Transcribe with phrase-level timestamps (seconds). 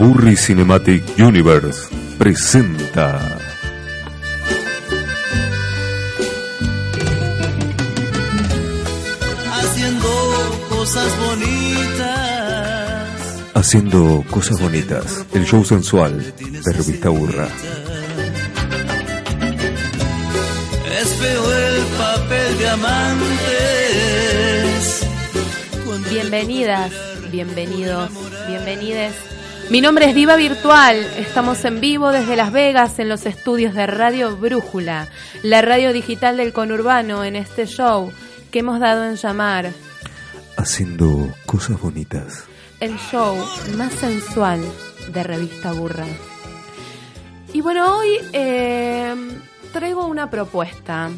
[0.00, 3.20] Burry Cinematic Universe presenta.
[9.52, 10.08] Haciendo
[10.70, 12.08] cosas bonitas.
[13.52, 15.26] Haciendo cosas bonitas.
[15.34, 17.48] El show sensual de Revista Burra.
[20.98, 23.36] Es feo el papel de amantes.
[26.10, 26.90] Bienvenidas,
[27.30, 28.10] bienvenidos,
[28.48, 29.39] bienvenides.
[29.70, 30.96] Mi nombre es Viva Virtual.
[31.16, 35.06] Estamos en vivo desde Las Vegas en los estudios de Radio Brújula,
[35.44, 38.10] la radio digital del conurbano en este show
[38.50, 39.72] que hemos dado en llamar
[40.56, 42.44] Haciendo cosas bonitas.
[42.80, 43.36] el show
[43.76, 44.60] más sensual
[45.12, 46.06] de Revista Burra.
[47.52, 49.14] Y bueno, hoy eh,
[49.72, 51.10] traigo una propuesta.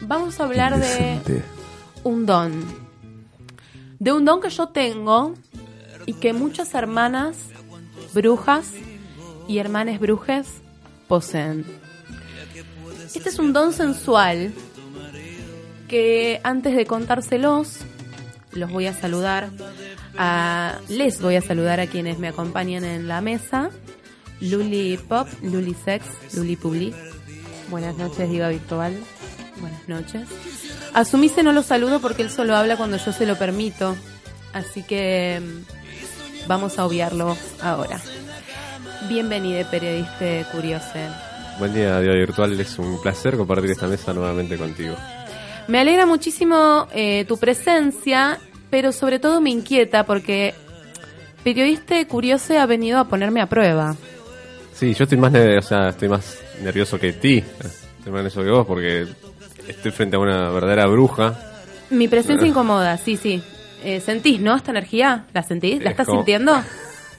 [0.00, 1.42] Vamos a hablar de
[2.04, 2.64] un don.
[3.98, 5.34] De un don que yo tengo
[6.06, 7.36] y que muchas hermanas
[8.14, 8.70] brujas
[9.46, 10.46] y hermanes brujes
[11.06, 11.64] poseen.
[13.14, 14.52] Este es un don sensual
[15.88, 17.78] que antes de contárselos,
[18.52, 19.50] los voy a saludar.
[20.16, 23.70] A, les voy a saludar a quienes me acompañan en la mesa.
[24.40, 26.94] Luli Pop, Luli Sex, Luli Publi.
[27.70, 28.94] Buenas noches, Diva Virtual.
[29.60, 30.28] Buenas noches.
[30.94, 33.96] A Sumise no lo saludo porque él solo habla cuando yo se lo permito.
[34.52, 35.77] Así que mm,
[36.48, 38.00] vamos a obviarlo ahora.
[39.08, 40.98] Bienvenido, periodista curioso.
[41.58, 42.58] Buen día, Diva Virtual.
[42.58, 44.96] Es un placer compartir esta mesa nuevamente contigo.
[45.68, 48.38] Me alegra muchísimo eh, tu presencia,
[48.70, 50.54] pero sobre todo me inquieta porque
[51.44, 53.94] periodista curioso ha venido a ponerme a prueba.
[54.74, 57.38] Sí, yo estoy más, o sea, estoy más nervioso que ti.
[57.38, 59.06] Estoy más nervioso que vos porque
[59.66, 61.38] estoy frente a una verdadera bruja.
[61.90, 63.42] Mi presencia incomoda, sí, sí.
[63.82, 64.56] Eh, ¿Sentís, no?
[64.56, 65.78] Esta energía, ¿la sentís?
[65.78, 66.60] ¿La Es estás como- sintiendo?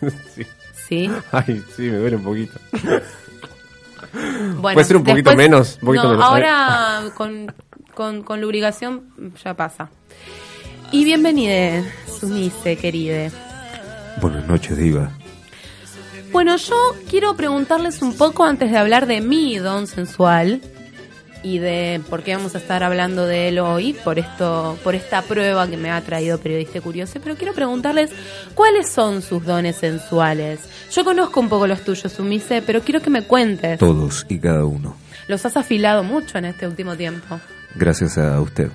[0.36, 0.46] sí.
[0.88, 1.10] Sí.
[1.32, 2.60] Ay, sí, me duele un poquito.
[4.14, 6.26] Bueno, Puede ser un poquito menos, un poquito no, menos.
[6.26, 7.54] ahora con,
[7.94, 9.04] con, con lubricación
[9.44, 9.90] ya pasa.
[10.92, 11.84] Y bienvenida,
[12.20, 13.30] Sumise, querida.
[14.20, 15.12] Buenas noches, Diva.
[16.32, 16.76] Bueno, yo
[17.08, 20.62] quiero preguntarles un poco antes de hablar de mi don sensual
[21.42, 25.22] y de por qué vamos a estar hablando de él hoy, por esto, por esta
[25.22, 28.12] prueba que me ha traído Periodista Curioso, pero quiero preguntarles
[28.56, 30.60] cuáles son sus dones sensuales.
[30.92, 33.80] Yo conozco un poco los tuyos, Sumise, pero quiero que me cuentes.
[33.80, 34.96] Todos y cada uno.
[35.28, 37.40] Los has afilado mucho en este último tiempo,
[37.76, 38.70] Gracias a usted.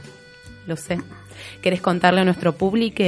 [0.66, 0.98] lo sé.
[1.60, 3.02] ¿Querés contarle a nuestro público?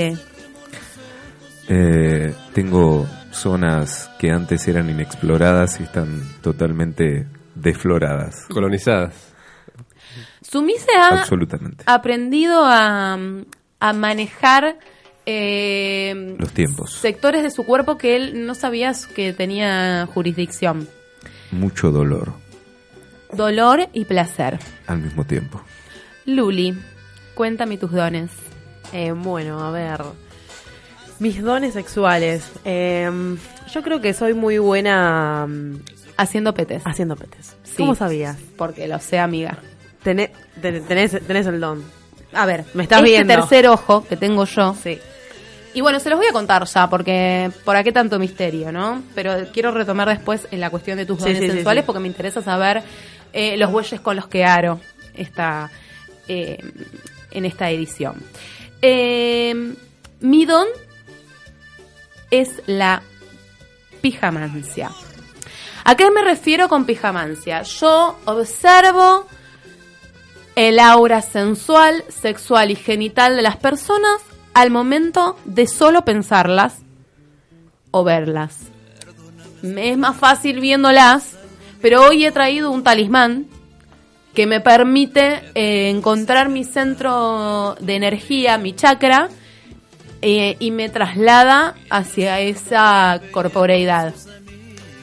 [1.68, 8.46] Eh, tengo zonas que antes eran inexploradas y están totalmente desfloradas.
[8.48, 9.34] Colonizadas.
[10.56, 11.84] Sumise ha Absolutamente.
[11.86, 13.18] aprendido a,
[13.80, 14.78] a manejar
[15.26, 16.92] eh, Los tiempos.
[16.94, 20.88] sectores de su cuerpo que él no sabía que tenía jurisdicción.
[21.50, 22.32] Mucho dolor
[23.32, 24.58] Dolor y placer.
[24.86, 25.60] al mismo tiempo.
[26.26, 26.78] Luli,
[27.34, 28.30] cuéntame tus dones.
[28.92, 30.00] Eh, bueno, a ver.
[31.18, 32.50] Mis dones sexuales.
[32.64, 33.10] Eh,
[33.72, 35.80] yo creo que soy muy buena mm,
[36.18, 36.82] Haciendo petes.
[36.86, 37.56] haciendo petes.
[37.64, 37.74] Sí.
[37.78, 38.38] ¿Cómo sabías?
[38.56, 39.58] Porque lo sé, amiga.
[40.06, 40.30] Tené-
[40.62, 41.82] ten- tenés, tenés el don.
[42.32, 43.34] A ver, Me estás este viendo.
[43.34, 44.76] tercer ojo que tengo yo.
[44.80, 45.00] Sí.
[45.74, 49.02] Y bueno, se los voy a contar ya, porque por qué tanto misterio, ¿no?
[49.16, 51.86] Pero quiero retomar después en la cuestión de tus dones sí, sí, sensuales, sí.
[51.86, 52.82] porque me interesa saber
[53.32, 54.80] eh, los bueyes con los que aro
[55.14, 55.70] esta,
[56.28, 56.58] eh,
[57.32, 58.14] en esta edición.
[58.80, 59.74] Eh,
[60.20, 60.66] mi don
[62.30, 63.02] es la
[64.00, 64.90] pijamancia.
[65.84, 67.62] ¿A qué me refiero con pijamancia?
[67.62, 69.26] Yo observo
[70.56, 74.22] el aura sensual, sexual y genital de las personas
[74.54, 76.78] al momento de solo pensarlas
[77.90, 78.56] o verlas.
[79.62, 81.36] Me es más fácil viéndolas,
[81.82, 83.46] pero hoy he traído un talismán
[84.34, 89.28] que me permite eh, encontrar mi centro de energía, mi chakra,
[90.22, 94.14] eh, y me traslada hacia esa corporeidad.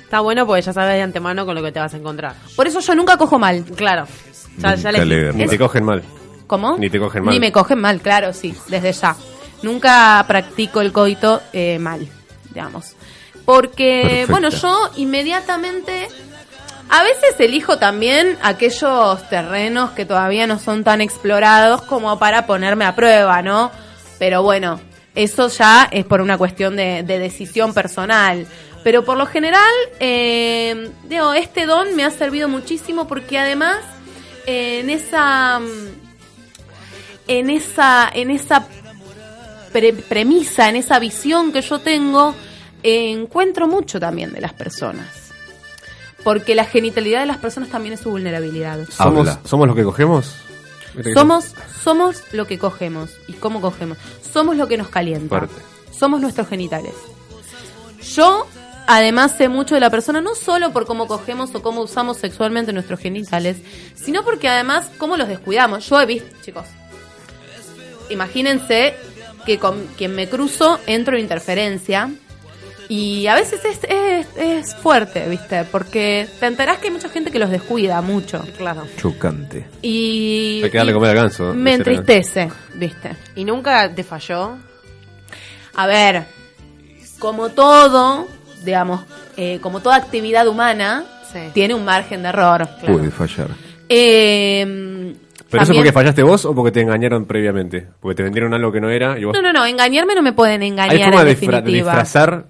[0.03, 2.35] Está bueno porque ya sabes de antemano con lo que te vas a encontrar.
[2.55, 3.63] Por eso yo nunca cojo mal.
[3.75, 4.07] Claro.
[4.57, 6.03] Ya, ya Nunca le- le- Ni te cogen mal.
[6.47, 6.77] ¿Cómo?
[6.77, 7.33] Ni te cogen mal.
[7.33, 9.15] Ni me cogen mal, claro, sí, desde ya.
[9.63, 12.07] Nunca practico el coito eh, mal,
[12.53, 12.95] digamos.
[13.45, 16.07] Porque, bueno, yo inmediatamente...
[16.89, 22.85] A veces elijo también aquellos terrenos que todavía no son tan explorados como para ponerme
[22.85, 23.71] a prueba, ¿no?
[24.19, 24.79] Pero bueno,
[25.15, 28.45] eso ya es por una cuestión de, de decisión personal.
[28.83, 29.63] Pero por lo general,
[29.99, 33.77] eh, digo, este don me ha servido muchísimo porque además
[34.45, 35.87] en esa mm,
[37.27, 38.67] en esa en esa
[39.71, 42.35] pre- premisa, en esa visión que yo tengo,
[42.83, 45.07] encuentro mucho también de las personas.
[46.23, 48.79] Porque la genitalidad de las personas también es su vulnerabilidad.
[48.89, 49.39] ¿Somos, Habla.
[49.43, 50.35] ¿Somos los que cogemos?
[50.93, 51.53] ¿Viste que Somos,
[51.83, 53.09] somos lo que cogemos.
[53.27, 53.97] ¿Y cómo cogemos?
[54.31, 55.27] Somos lo que nos calienta.
[55.27, 55.55] Fuerte.
[55.91, 56.93] Somos nuestros genitales.
[58.15, 58.47] Yo,
[58.87, 62.73] además, sé mucho de la persona, no solo por cómo cogemos o cómo usamos sexualmente
[62.73, 63.57] nuestros genitales,
[63.95, 65.87] sino porque además, cómo los descuidamos.
[65.89, 66.65] Yo he visto, chicos,
[68.09, 68.95] imagínense
[69.45, 72.09] que con quien me cruzo entro en interferencia.
[72.89, 75.63] Y a veces es, es, es fuerte, ¿viste?
[75.63, 78.43] Porque te enterás que hay mucha gente que los descuida mucho.
[78.57, 78.85] Claro.
[78.97, 79.65] Chocante.
[79.81, 80.61] Y.
[80.63, 83.15] Hay que darle y comer al ganso, Me entristece, ¿viste?
[83.35, 84.57] ¿Y nunca te falló?
[85.75, 86.25] A ver,
[87.19, 88.27] como todo,
[88.63, 89.01] digamos,
[89.37, 91.39] eh, como toda actividad humana, Sí.
[91.53, 92.67] tiene un margen de error.
[92.85, 93.47] Puede fallar.
[93.89, 94.63] Eh,
[95.49, 97.87] ¿Pero eso también- porque fallaste vos o porque te engañaron previamente?
[97.99, 99.33] Porque te vendieron algo que no era y vos...
[99.35, 102.45] No, no, no, engañarme no me pueden ¿Hay engañar forma en de, disfra- disfrazar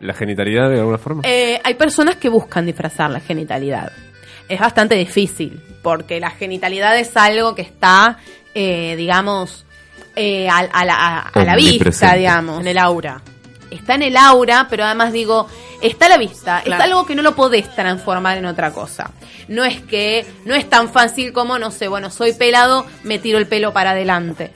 [0.00, 1.22] la genitalidad de alguna forma?
[1.24, 3.92] Eh, hay personas que buscan disfrazar la genitalidad.
[4.48, 8.18] Es bastante difícil, porque la genitalidad es algo que está,
[8.54, 9.64] eh, digamos,
[10.16, 12.60] eh, a, a la, a- a la vista, digamos.
[12.62, 13.22] En el aura.
[13.70, 15.46] Está en el aura, pero además digo,
[15.80, 16.82] está a la vista, Claro.
[16.82, 19.10] es algo que no lo podés transformar en otra cosa.
[19.48, 23.38] No es que, no es tan fácil como, no sé, bueno, soy pelado, me tiro
[23.38, 24.52] el pelo para adelante.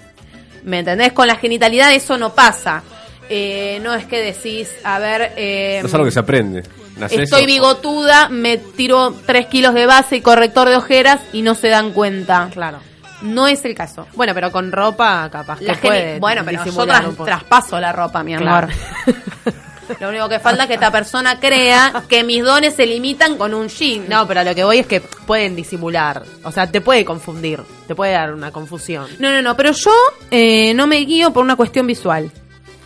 [0.65, 1.13] ¿Me entendés?
[1.13, 2.83] Con la genitalidad eso no pasa.
[3.29, 6.63] Eh, no es que decís, a ver, eh, no es algo que se aprende.
[6.97, 11.55] ¿Nacés estoy bigotuda, me tiro 3 kilos de base y corrector de ojeras y no
[11.55, 12.51] se dan cuenta.
[12.53, 12.79] Claro.
[13.25, 14.07] No es el caso.
[14.15, 17.15] Bueno, pero con ropa capaz que La geni- puede bueno, pero yo disimular tras- un
[17.17, 17.25] poco.
[17.27, 18.69] traspaso la ropa, mi Claro.
[18.69, 18.75] amor.
[20.01, 23.53] Lo único que falta es que esta persona crea que mis dones se limitan con
[23.53, 24.05] un jean.
[24.09, 26.23] No, pero a lo que voy es que pueden disimular.
[26.43, 27.61] O sea, te puede confundir.
[27.87, 29.07] Te puede dar una confusión.
[29.19, 29.93] no, no, no, pero yo
[30.31, 32.31] eh, no me guío por una cuestión visual.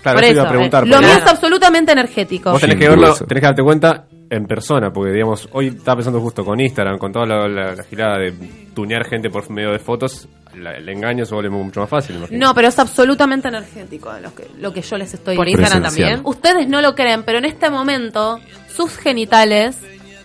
[0.03, 0.83] Claro, Por eso iba a eso, preguntar.
[0.83, 2.51] eh, Lo porque mío es absolutamente energético.
[2.53, 6.21] Vos tenés que verlo, tenés que darte cuenta en persona, porque digamos, hoy estaba pensando
[6.21, 8.33] justo con Instagram, con toda la, la- la girada de
[8.75, 12.17] tunear gente por medio de fotos, la- el engaño se vuelve mucho más fácil.
[12.33, 15.77] No, pero es absolutamente energético lo que, lo que yo les estoy Por diciendo.
[15.77, 16.21] Instagram también.
[16.25, 18.39] Ustedes no lo creen, pero en este momento
[18.69, 19.79] sus genitales,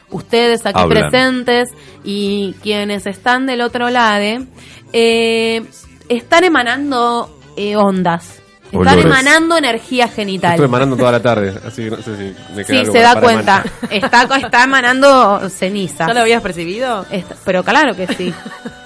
[0.09, 1.09] ustedes aquí Hablan.
[1.09, 1.69] presentes
[2.03, 4.45] y quienes están del otro lado,
[4.91, 5.63] eh,
[6.09, 8.41] están emanando eh, ondas.
[8.73, 9.05] Están Olores.
[9.05, 10.51] emanando energía genital.
[10.51, 12.99] Estuve emanando toda la tarde, así que no sé si me queda Sí, algo se
[12.99, 13.63] da para cuenta.
[13.63, 13.73] emanar.
[14.23, 16.07] Está, está emanando ceniza.
[16.07, 17.05] ¿Ya lo habías percibido?
[17.11, 18.33] Está- pero claro que sí.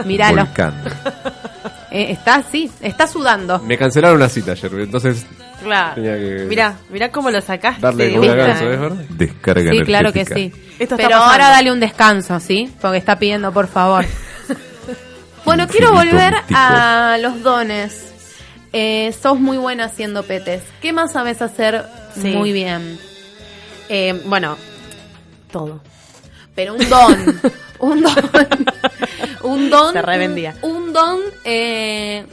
[0.05, 0.45] Míralo.
[0.45, 0.73] Volcán.
[1.89, 3.59] Eh, está así, está sudando.
[3.59, 5.25] Me cancelaron una cita ayer, entonces
[5.63, 5.95] Claro.
[5.95, 7.81] Tenía que- Mirá, mirá cómo lo sacaste.
[7.81, 8.35] darle como ¿viste?
[8.37, 8.97] una ganso, ¿es verdad?
[9.09, 10.55] Descarga Sí, claro que energética.
[10.57, 10.63] sí.
[10.73, 11.31] Esto está Pero pasando.
[11.31, 12.71] ahora dale un descanso, ¿sí?
[12.79, 14.05] Porque está pidiendo, por favor.
[15.45, 18.13] bueno, Infinito quiero volver a los dones.
[18.73, 20.61] Eh, sos muy buena haciendo petes.
[20.81, 21.85] ¿Qué más sabes hacer
[22.15, 22.29] Sí.
[22.29, 22.99] muy bien?
[23.89, 24.57] Eh, bueno,
[25.51, 25.81] todo.
[26.55, 27.41] Pero un don.
[27.79, 28.15] un don.
[29.43, 29.93] un don.
[29.93, 30.55] Se revendía.
[30.61, 32.25] Un, un don eh,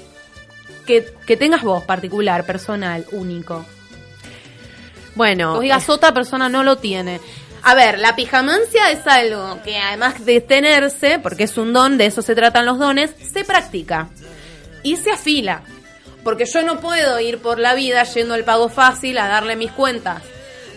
[0.86, 3.64] que, que tengas vos, particular, personal, único.
[5.14, 7.20] Bueno, Vos digas, otra persona no lo tiene.
[7.62, 12.06] A ver, la pijamancia es algo que además de tenerse, porque es un don, de
[12.06, 14.08] eso se tratan los dones, se practica
[14.82, 15.62] y se afila.
[16.24, 19.70] Porque yo no puedo ir por la vida yendo al pago fácil a darle mis
[19.72, 20.22] cuentas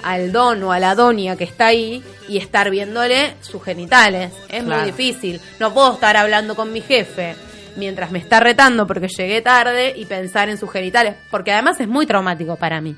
[0.03, 4.31] al don o a la doña que está ahí y estar viéndole sus genitales.
[4.49, 4.81] Es Claro.
[4.83, 5.41] muy difícil.
[5.59, 7.35] No puedo estar hablando con mi jefe
[7.77, 11.87] mientras me está retando porque llegué tarde y pensar en sus genitales, porque además es
[11.87, 12.95] muy traumático para mí.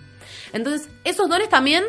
[0.53, 1.84] Entonces, esos dones también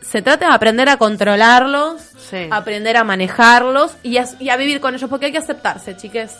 [0.00, 2.48] se trata de aprender a controlarlos, Sí.
[2.50, 6.32] aprender a manejarlos y a, y a vivir con ellos, porque hay que aceptarse, chiques.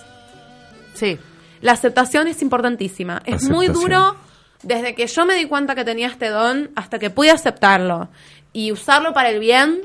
[0.95, 1.19] sí.
[1.61, 3.23] La aceptación es importantísima.
[3.25, 4.17] Es muy duro
[4.63, 8.09] desde que yo me di cuenta que tenía este don hasta que pude aceptarlo
[8.53, 9.81] y usarlo para el bien.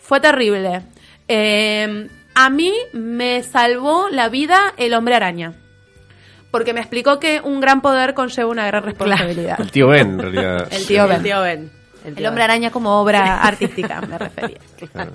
[0.00, 0.82] Fue terrible.
[1.28, 5.54] Eh, a mí me salvó la vida el hombre araña.
[6.50, 9.60] Porque me explicó que un gran poder conlleva una gran responsabilidad.
[9.60, 10.68] El tío Ben, en realidad.
[10.70, 11.22] El tío El Ben.
[11.22, 11.70] tío Ben.
[12.04, 14.58] El hombre araña como obra artística, me refería.
[14.92, 15.12] Claro.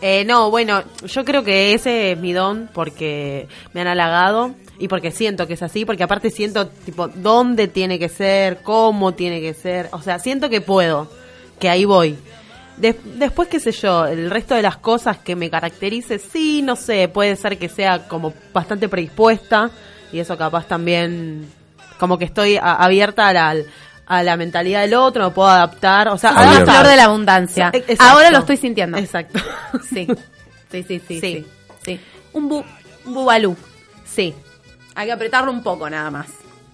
[0.00, 4.88] Eh, no, bueno, yo creo que ese es mi don porque me han halagado y
[4.88, 9.40] porque siento que es así, porque aparte siento, tipo, dónde tiene que ser, cómo tiene
[9.40, 11.08] que ser, o sea, siento que puedo,
[11.60, 12.18] que ahí voy.
[12.76, 16.74] Des- después, qué sé yo, el resto de las cosas que me caracterice, sí, no
[16.76, 19.70] sé, puede ser que sea como bastante predispuesta
[20.12, 21.46] y eso capaz también,
[21.98, 23.54] como que estoy a- abierta a la,
[24.06, 27.04] a la mentalidad del otro, me puedo adaptar, o sea, Sos la flor de la
[27.04, 27.70] abundancia.
[27.72, 28.02] E- exacto.
[28.04, 28.96] Ahora lo estoy sintiendo.
[28.98, 29.38] Exacto.
[29.88, 30.06] Sí.
[30.70, 31.20] Sí, sí, sí, sí.
[31.20, 31.46] Sí.
[31.84, 32.00] sí.
[32.32, 32.64] Un, bu
[33.04, 33.56] un bubalú.
[34.04, 34.32] Sí,
[34.94, 36.28] Hay que apretarlo un poco nada más.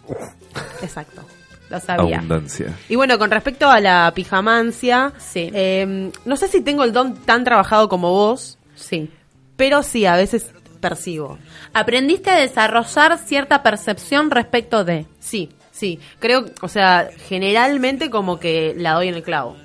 [0.82, 1.22] exacto.
[1.68, 2.18] lo sabía.
[2.18, 2.74] Abundancia.
[2.88, 5.50] Y bueno, con respecto a la pijamancia, Sí.
[5.52, 9.10] eh, no sé si tengo el don tan trabajado como vos, Sí.
[9.56, 11.38] pero sí, a veces percibo.
[11.74, 15.06] Aprendiste a desarrollar cierta percepción respecto de.
[15.18, 15.98] Sí, sí.
[16.20, 19.56] Creo, o sea, generalmente como que la doy en el clavo.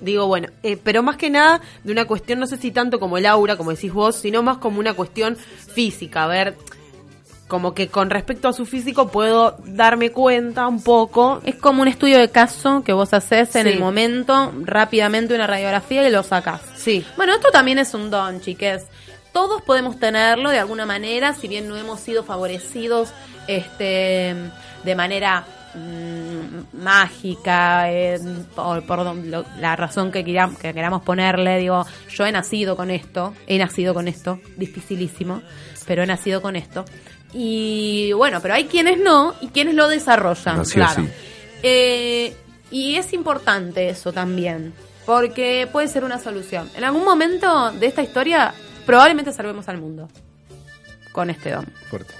[0.00, 3.18] Digo, bueno, eh, pero más que nada de una cuestión, no sé si tanto como
[3.18, 6.24] el aura, como decís vos, sino más como una cuestión física.
[6.24, 6.56] A ver,
[7.50, 11.42] como que con respecto a su físico puedo darme cuenta un poco.
[11.44, 13.72] Es como un estudio de caso que vos haces en Sí.
[13.74, 16.62] el momento, rápidamente una radiografía y lo sacás.
[16.76, 18.86] Sí, Bueno, esto también es un don, chiques.
[19.34, 23.10] Todos podemos tenerlo de alguna manera, si bien no hemos sido favorecidos
[23.46, 24.34] este,
[24.84, 28.18] de manera mm, mágica, eh,
[28.56, 31.58] por, por lo- la razón que, queram- que queramos ponerle.
[31.58, 35.42] Digo, yo he nacido con esto, he nacido con esto, dificilísimo,
[35.86, 36.84] pero he nacido con esto.
[37.32, 40.64] Y bueno, pero hay quienes no y quienes lo desarrollan.
[40.64, 41.02] Claro.
[41.02, 41.08] así.
[41.62, 42.34] Eh,
[42.70, 44.72] y es importante eso también,
[45.06, 46.70] porque puede ser una solución.
[46.76, 48.54] En algún momento de esta historia,
[48.86, 50.08] probablemente salvemos al mundo
[51.12, 52.14] con este don Fuerte.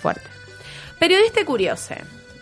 [0.00, 0.22] fuerte.
[0.98, 1.94] Periodista curioso.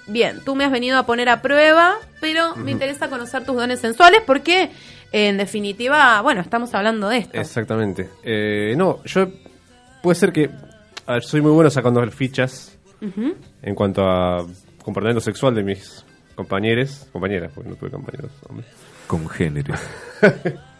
[0.06, 3.80] Bien, tú me has venido a poner a prueba, pero me interesa conocer tus dones
[3.80, 4.70] sensuales porque,
[5.12, 7.38] en definitiva, bueno, estamos hablando de esto.
[7.38, 8.10] Exactamente.
[8.22, 9.28] Eh, no, yo
[10.02, 10.50] puede ser que
[11.10, 14.46] a ver, soy muy bueno sacando fichas en cuanto a
[14.84, 16.04] comportamiento sexual de mis
[16.36, 18.68] compañeros, compañeras, porque no tuve compañeros hombres.
[19.06, 19.74] Con género.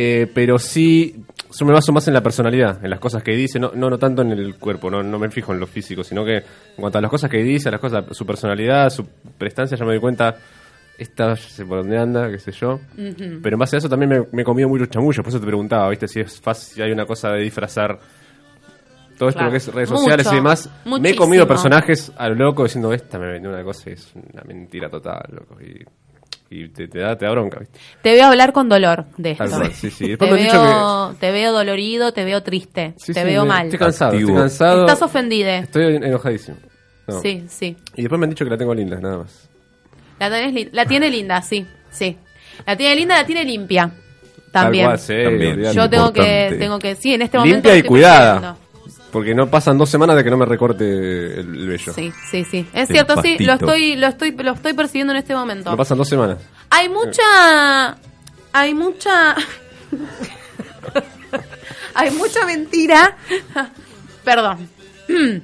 [0.00, 1.24] Eh, pero sí,
[1.58, 3.98] yo me baso más en la personalidad, en las cosas que dice, no, no, no
[3.98, 6.44] tanto en el cuerpo, no, no me fijo en lo físico, sino que en
[6.76, 9.04] cuanto a las cosas que dice, a las cosas, su personalidad, su
[9.36, 10.36] prestancia, ya me doy cuenta,
[10.96, 12.78] esta ya sé por dónde anda, qué sé yo.
[12.94, 15.46] Pero en base a eso también me, me he comido muchos chamullos, por eso te
[15.46, 16.06] preguntaba, ¿viste?
[16.06, 17.98] Si es fácil, si hay una cosa de disfrazar
[19.18, 19.46] todo esto Claro.
[19.46, 20.70] lo que es redes sociales Mucho, y demás.
[21.00, 24.12] Me he comido personajes a lo loco diciendo, esta me vendió una cosa y es
[24.14, 25.56] una mentira total, loco.
[25.60, 25.84] Y,
[26.50, 27.78] y te, te da, te da bronca, ¿viste?
[28.00, 29.44] Te veo hablar con dolor de esto.
[29.44, 30.16] Tal cual, sí, sí.
[30.16, 33.64] Te, veo, te veo dolorido, te veo triste, Sí, te sí, veo me- mal.
[33.66, 34.30] Estoy cansado, Activo.
[34.30, 34.80] estoy cansado.
[34.86, 35.58] Estás ofendida.
[35.58, 36.56] Estoy enojadísimo.
[37.06, 37.20] No.
[37.20, 37.76] Sí, sí.
[37.96, 39.48] Y después me han dicho que la tengo linda, nada más.
[40.20, 42.16] La, tenés la tiene linda, sí, sí.
[42.66, 43.90] La tiene linda, la tiene limpia.
[44.50, 44.84] También.
[44.86, 45.52] Tal cual, sí, También.
[45.52, 45.76] olvidate.
[45.76, 47.56] Yo tengo que, tengo que, sí, en este momento.
[47.68, 48.56] Limpia y cuidada.
[49.12, 51.92] Porque no pasan dos semanas de que no me recorte el, el vello.
[51.94, 52.66] Sí, sí, sí.
[52.72, 55.70] Es El cierto, sí, lo estoy, lo estoy, lo estoy percibiendo en este momento.
[55.70, 56.38] No pasan dos semanas.
[56.70, 57.96] Hay mucha,
[58.52, 59.34] hay mucha,
[61.94, 63.16] hay mucha mentira.
[64.24, 64.68] Perdón.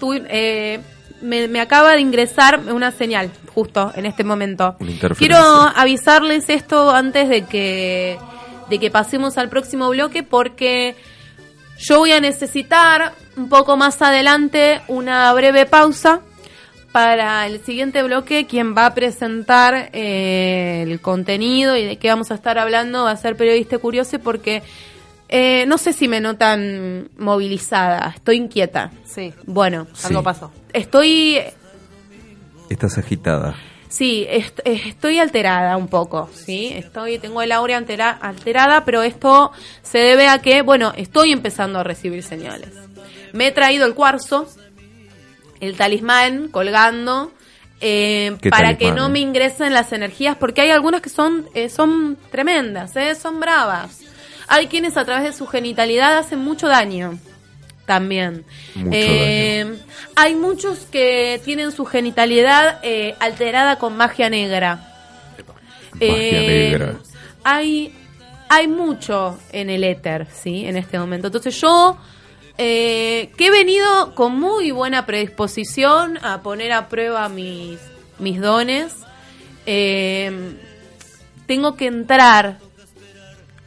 [0.00, 0.80] Tú, eh,
[1.20, 4.76] me, me acaba de ingresar una señal justo en este momento.
[5.18, 8.18] Quiero avisarles esto antes de que
[8.70, 10.94] de que pasemos al próximo bloque porque
[11.80, 16.20] yo voy a necesitar un poco más adelante una breve pausa
[16.92, 18.46] para el siguiente bloque.
[18.46, 23.12] Quien va a presentar eh, el contenido y de qué vamos a estar hablando va
[23.12, 24.62] a ser Periodista Curioso porque
[25.28, 28.90] eh, no sé si me notan movilizada, estoy inquieta.
[29.04, 29.32] sí.
[29.46, 30.24] Bueno, Algo Sí.
[30.24, 30.52] pasó.
[30.72, 31.38] estoy
[32.68, 33.54] Estás agitada.
[33.90, 36.72] Sí, est- estoy alterada un poco, ¿sí?
[36.74, 39.50] Estoy, tengo el aura altera- alterada, pero esto
[39.82, 42.70] se debe a que, bueno, estoy empezando a recibir señales.
[43.32, 44.46] Me he traído el cuarzo,
[45.60, 47.32] el talismán colgando,
[47.80, 49.08] eh, ¿Qué para que no eh?
[49.10, 53.14] me ingresen las energías, porque hay algunas que son, eh, son tremendas, ¿eh?
[53.16, 54.00] Son bravas.
[54.48, 57.18] Hay quienes a través de su genitalidad hacen mucho daño
[57.90, 58.44] también.
[58.76, 59.76] Mucho Eh,
[60.14, 64.76] Hay muchos que tienen su genitalidad eh, alterada con magia negra.
[65.92, 66.94] Magia Eh, negra.
[67.42, 67.92] Hay,
[68.48, 70.64] hay mucho en el éter, ¿sí?
[70.66, 71.26] En este momento.
[71.26, 71.96] Entonces yo,
[72.58, 77.80] eh, que he venido con muy buena predisposición a poner a prueba mis,
[78.20, 78.94] mis dones,
[79.66, 80.30] eh,
[81.46, 82.58] tengo que entrar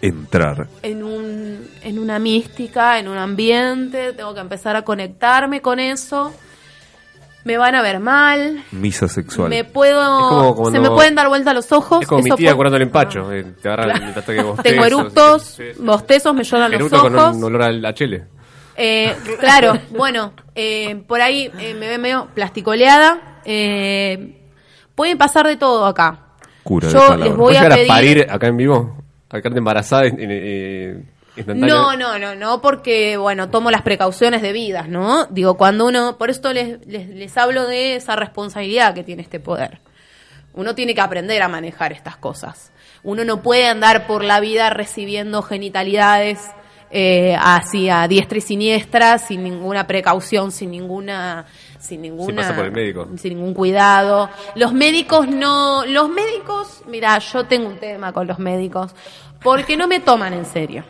[0.05, 0.67] Entrar.
[0.81, 6.33] en, un, en una mística, en un ambiente, tengo que empezar a conectarme con eso.
[7.45, 9.50] Me van a ver mal, Misa sexual.
[9.50, 12.01] me puedo, cuando- se me pueden dar vuelta los ojos.
[12.01, 13.31] Es como mi tía puede- curando el empacho.
[13.33, 14.63] eh, te agarra el ataque de bostezos.
[14.63, 15.81] Tengo eructos, sí, sí.
[15.81, 17.36] bostezos, me lloran los Eructo con ojos.
[17.36, 18.25] un olor a la chele.
[18.77, 23.39] Eh, claro, bueno, eh, por ahí eh, me ve medio plasticoleada.
[23.45, 24.38] Eh,
[24.95, 26.19] pueden pasar de todo acá.
[26.63, 27.27] Cura de Yo palabras.
[27.27, 29.02] les voy ¿Puedes a llegar a pedir- parir acá en vivo?
[29.33, 31.43] ¿A quedarte embarazada eh, eh?
[31.47, 35.25] No, no, no, no, porque, bueno, tomo las precauciones debidas, ¿no?
[35.25, 39.39] Digo, cuando uno, por esto les, les, les hablo de esa responsabilidad que tiene este
[39.39, 39.79] poder.
[40.53, 42.71] Uno tiene que aprender a manejar estas cosas.
[43.01, 46.51] Uno no puede andar por la vida recibiendo genitalidades
[46.95, 51.47] eh, así a diestra y siniestra, sin ninguna precaución, sin ninguna,
[51.83, 53.09] sin ninguna pasa por el médico.
[53.17, 54.29] sin ningún cuidado.
[54.55, 58.95] Los médicos no, los médicos, mira, yo tengo un tema con los médicos
[59.41, 60.85] porque no me toman en serio.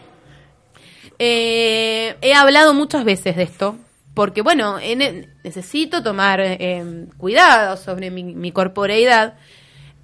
[1.20, 3.76] Eh, he hablado muchas veces de esto
[4.14, 9.36] porque bueno, en- necesito tomar eh, cuidado sobre mi, mi corporeidad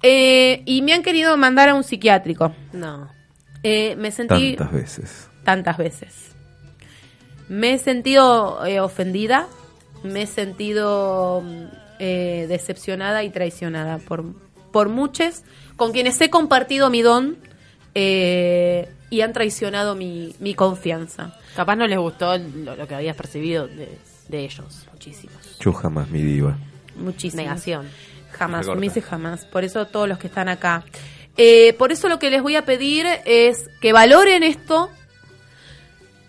[0.02, 2.52] eh, y me han querido mandar a un psiquiátrico.
[2.72, 3.08] No.
[3.62, 5.28] Eh, me sentí Tantas veces.
[5.44, 6.32] tantas veces.
[7.48, 9.46] Me he sentido eh, ofendida,
[10.02, 11.64] me he sentido mm,
[11.98, 14.24] eh, decepcionada y traicionada por,
[14.72, 15.42] por muchos
[15.76, 17.36] con quienes he compartido mi don
[17.94, 21.34] eh, y han traicionado mi, mi confianza.
[21.56, 24.86] Capaz no les gustó lo, lo que habías percibido de, de ellos.
[24.92, 25.58] Muchísimos.
[25.58, 26.56] Yo jamás, mi diva.
[26.96, 27.42] Muchísimo.
[27.42, 27.88] Negación.
[28.32, 28.80] Jamás, Recorta.
[28.80, 29.44] me dice jamás.
[29.46, 30.84] Por eso todos los que están acá.
[31.36, 34.90] Eh, por eso lo que les voy a pedir es que valoren esto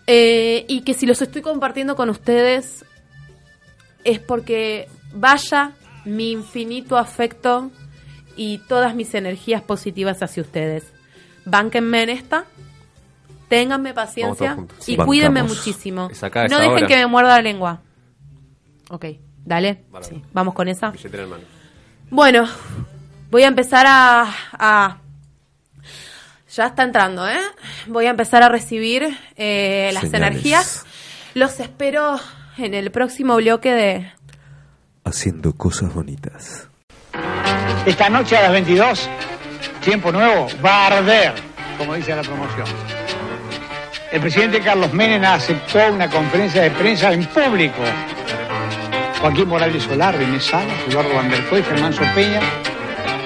[0.07, 2.85] eh, y que si los estoy compartiendo con ustedes
[4.03, 5.71] es porque vaya
[6.05, 7.71] mi infinito afecto
[8.35, 10.91] y todas mis energías positivas hacia ustedes.
[11.45, 12.45] Bánquenme en esta,
[13.49, 15.05] ténganme paciencia y Bancamos.
[15.07, 16.09] cuídenme muchísimo.
[16.49, 17.81] No dejen que me muerda la lengua.
[18.89, 19.05] Ok,
[19.45, 19.83] dale.
[20.01, 20.93] Sí, Vamos con esa.
[22.09, 22.47] Bueno,
[23.29, 24.97] voy a empezar a, a-
[26.55, 27.39] Ya está entrando, ¿eh?
[27.87, 30.31] Voy a empezar a recibir eh, las Señales.
[30.31, 30.85] energías.
[31.33, 32.19] Los espero
[32.61, 34.11] en el próximo bloque de...
[35.03, 36.69] Haciendo cosas bonitas.
[37.85, 39.09] Esta noche a las 22,
[39.83, 41.33] tiempo nuevo, va a arder,
[41.77, 42.67] como dice la promoción.
[44.11, 47.81] El presidente Carlos Menem aceptó una conferencia de prensa en público.
[49.19, 52.41] Joaquín Morales Solar, René Salas, Eduardo Van der Koy, Germán Sopeña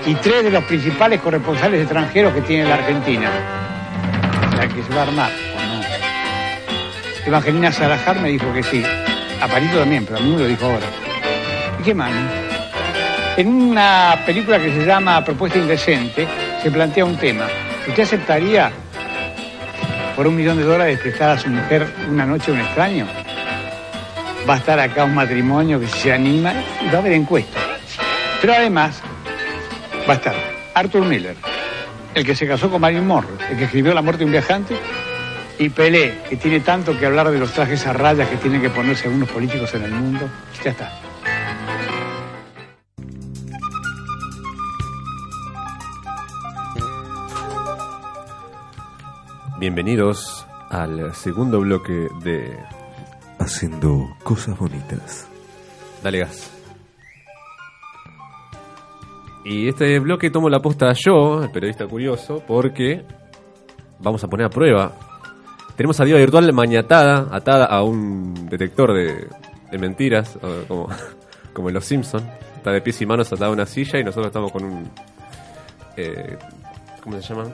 [0.06, 3.32] y tres de los principales corresponsales extranjeros que tiene la Argentina.
[4.56, 5.82] La que se va a armar, ¿o no?
[7.26, 8.84] Evangelina Salazar me dijo que sí.
[9.42, 10.86] A también, pero a mí me lo dijo ahora.
[11.80, 12.12] ¿Y qué más?
[13.38, 16.28] En una película que se llama Propuesta Indecente,
[16.64, 17.48] se plantea un tema.
[17.88, 18.72] ¿Usted aceptaría
[20.16, 23.08] por un millón de dólares prestar a su mujer una noche a un extraño?
[24.50, 27.60] Va a estar acá un matrimonio que se anima y va a haber encuesta.
[28.42, 29.02] Pero además
[30.10, 30.36] va a estar
[30.74, 31.36] Arthur Miller,
[32.14, 34.76] el que se casó con Marilyn Monroe, el que escribió La muerte de un viajante,
[35.58, 38.70] y Pelé, que tiene tanto que hablar de los trajes a rayas que tienen que
[38.70, 40.30] ponerse algunos políticos en el mundo.
[40.64, 40.92] Ya está.
[49.58, 52.58] Bienvenidos al segundo bloque de
[53.40, 55.28] Haciendo cosas bonitas.
[56.04, 56.52] Dale Gas.
[59.46, 63.06] Y este bloque tomo la posta yo, el periodista curioso, porque
[64.00, 65.05] vamos a poner a prueba.
[65.76, 69.28] Tenemos a Diva Virtual mañatada, atada a un detector de,
[69.72, 70.88] de mentiras, como,
[71.54, 72.26] como en Los Simpsons.
[72.56, 74.90] Está de pies y manos atada a una silla y nosotros estamos con un...
[75.98, 76.38] eh,
[77.04, 77.46] ¿Cómo se llama?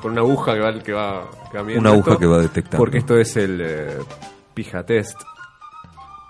[0.00, 2.78] Con, una aguja que va, que va, que va Una aguja que va detectando.
[2.78, 3.98] Porque esto es el eh,
[4.54, 5.20] pija test.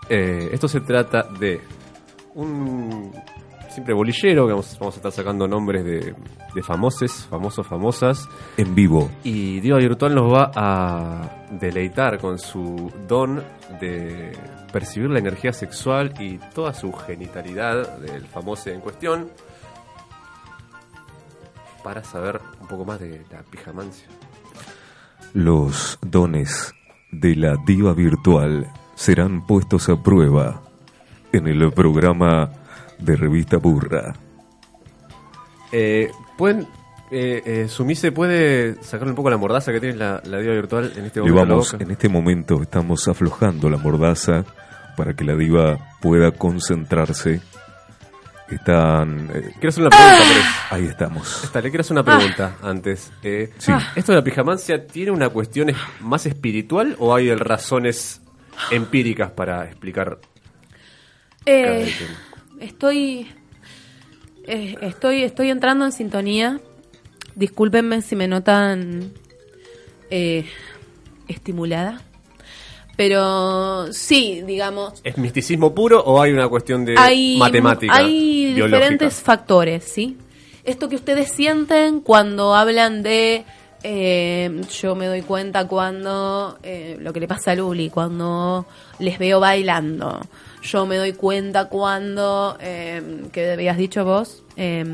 [0.09, 1.61] Eh, esto se trata de
[2.35, 3.12] un
[3.72, 6.14] simple bolillero que vamos, vamos a estar sacando nombres de,
[6.54, 8.28] de famosos, famosos, famosas.
[8.56, 9.11] En vivo.
[9.24, 13.42] Y Diva Virtual nos va a deleitar con su don
[13.80, 14.32] de
[14.72, 19.28] percibir la energía sexual y toda su genitalidad del famoso en cuestión
[21.82, 24.06] para saber un poco más de la pijamancia.
[25.35, 26.74] Los dones
[27.11, 30.62] de la diva virtual serán puestos a prueba
[31.32, 32.50] en el programa
[33.04, 34.14] de Revista Burra.
[35.72, 36.66] Eh, ¿Pueden...
[37.14, 40.90] Eh, eh, Sumise puede sacarle un poco la mordaza que tiene la, la diva virtual
[40.96, 41.62] en este momento.
[41.78, 44.46] en este momento estamos aflojando la mordaza
[44.96, 47.42] para que la diva pueda concentrarse.
[48.48, 49.30] Están...
[49.34, 50.34] eh, Quiero hacer una pregunta
[50.70, 51.44] ahí estamos.
[51.44, 53.12] Esta, le quiero hacer una pregunta antes.
[53.22, 53.72] Eh, Sí.
[53.94, 58.22] ¿Esto de la pijamancia tiene una cuestión es- más espiritual o hay razones
[58.70, 60.18] empíricas para explicar
[61.44, 61.92] Eh?
[62.62, 63.27] Estoy,
[64.46, 66.61] eh, estoy, estoy entrando en sintonía.
[67.35, 69.12] Discúlpenme si me notan
[70.11, 70.44] eh,
[71.29, 72.03] estimulada.
[72.96, 77.94] Pero sí, digamos, ¿Es misticismo puro o hay una cuestión de hay, matemática?
[77.94, 78.79] hay biológica?
[78.79, 80.18] diferentes factores, ¿sí?
[80.64, 83.44] Esto que ustedes sienten cuando hablan de...
[83.82, 86.58] eh, yo me doy cuenta cuando...
[86.62, 88.66] eh, lo que le pasa a Luli, cuando
[88.98, 90.20] les veo bailando.
[90.62, 92.56] Yo me doy cuenta cuando...
[92.60, 94.42] Eh, ¿Qué habías dicho vos?
[94.56, 94.84] Eh,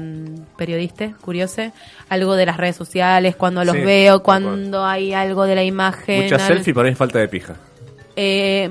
[0.56, 1.62] periodista, curioso.
[2.08, 6.22] Algo de las redes sociales, cuando los Sí, veo, cuando hay algo de la imagen.
[6.24, 7.56] Mucha al- selfie para mí es falta de pija.
[8.16, 8.70] eh,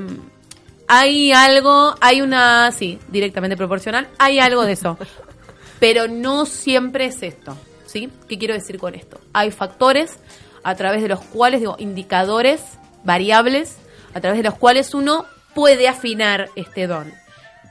[0.89, 4.97] hay algo, hay una, sí, directamente proporcional, hay algo de eso.
[5.82, 7.56] Pero no siempre es esto,
[7.98, 8.10] ¿sí?
[8.28, 9.20] ¿Qué quiero decir con esto?
[9.34, 10.20] Hay factores
[10.64, 12.62] a través de los cuales, digo, indicadores,
[13.04, 13.78] variables,
[14.14, 17.12] a través de los cuales uno puede afinar este don.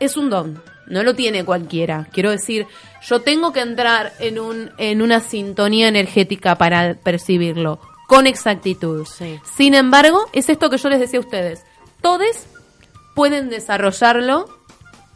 [0.00, 2.08] Es un don, no lo tiene cualquiera.
[2.12, 2.66] Quiero decir,
[3.02, 9.06] yo tengo que entrar en, un, en una sintonía energética para percibirlo con exactitud.
[9.06, 9.38] Sí.
[9.56, 11.64] Sin embargo, es esto que yo les decía a ustedes.
[12.00, 12.46] Todos
[13.14, 14.55] pueden desarrollarlo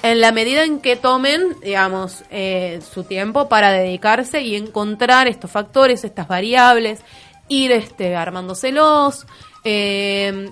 [0.02, 5.50] en la medida en que tomen, digamos, eh, su tiempo para dedicarse y encontrar estos
[5.50, 7.00] factores, estas variables,
[7.48, 9.26] ir este, armándoselos,
[9.64, 10.50] eh,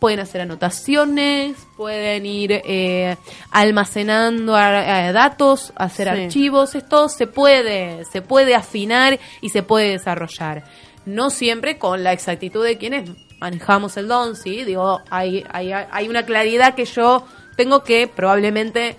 [0.00, 3.16] pueden hacer anotaciones, pueden ir eh,
[3.52, 6.22] almacenando eh, datos, hacer Sí.
[6.24, 10.64] archivos, esto se puede, se puede afinar y se puede desarrollar.
[11.06, 16.08] No siempre con la exactitud de quienes manejamos el don, sí, digo, hay, hay, hay
[16.08, 17.24] una claridad que yo
[17.62, 18.96] tengo que probablemente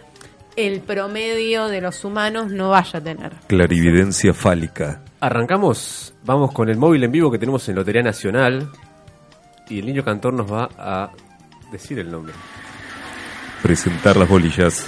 [0.55, 3.33] el promedio de los humanos no vaya a tener.
[3.47, 5.01] Clarividencia fálica.
[5.19, 8.69] Arrancamos, vamos con el móvil en vivo que tenemos en Lotería Nacional
[9.67, 11.11] y el niño cantor nos va a
[11.73, 12.33] decir el nombre.
[13.61, 14.87] Presentar las bolillas.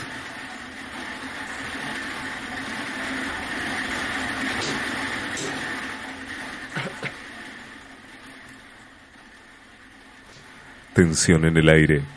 [10.94, 12.15] Tensión en el aire.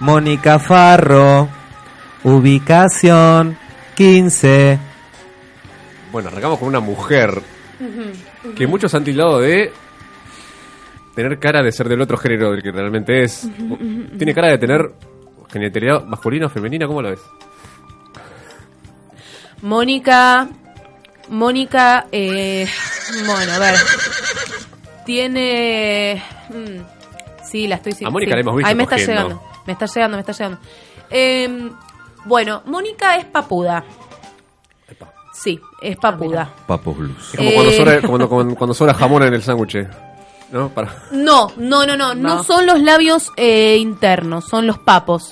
[0.00, 1.48] Mónica Farro,
[2.24, 3.56] ubicación
[3.94, 4.78] 15.
[6.12, 7.40] Bueno, arrancamos con una mujer
[8.56, 9.72] que muchos han tildado de
[11.14, 13.48] tener cara de ser del otro género del que realmente es.
[14.16, 14.90] Tiene cara de tener
[15.52, 17.20] genitalidad masculina o femenina, ¿cómo la ves?
[19.62, 20.48] Mónica,
[21.28, 22.66] Mónica, eh,
[23.26, 23.74] bueno, a ver,
[25.04, 28.34] tiene, mm, sí, la estoy A Mónica sí.
[28.36, 29.22] la hemos visto Ahí me está cogiendo.
[29.22, 30.58] llegando, me está llegando, me está llegando.
[31.10, 31.70] Eh,
[32.24, 33.84] bueno, Mónica es papuda,
[35.32, 36.50] sí, es papuda.
[36.66, 37.30] Papos Blues.
[37.34, 37.76] Es como cuando, Eh.
[37.76, 39.86] sobra, cuando, cuando- cuando sobra jamón en el sándwich.
[40.52, 40.68] ¿No?
[40.70, 40.92] Para...
[41.12, 42.42] No, no, no, no, no, No.
[42.42, 45.30] son los labios eh, internos, son los papos.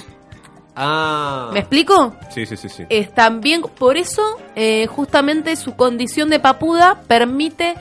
[0.77, 1.51] Ah.
[1.53, 2.15] ¿Me explico?
[2.31, 2.85] Sí, sí, sí, sí.
[2.89, 4.23] es también por eso
[4.55, 7.75] eh, justamente su condición de papuda permite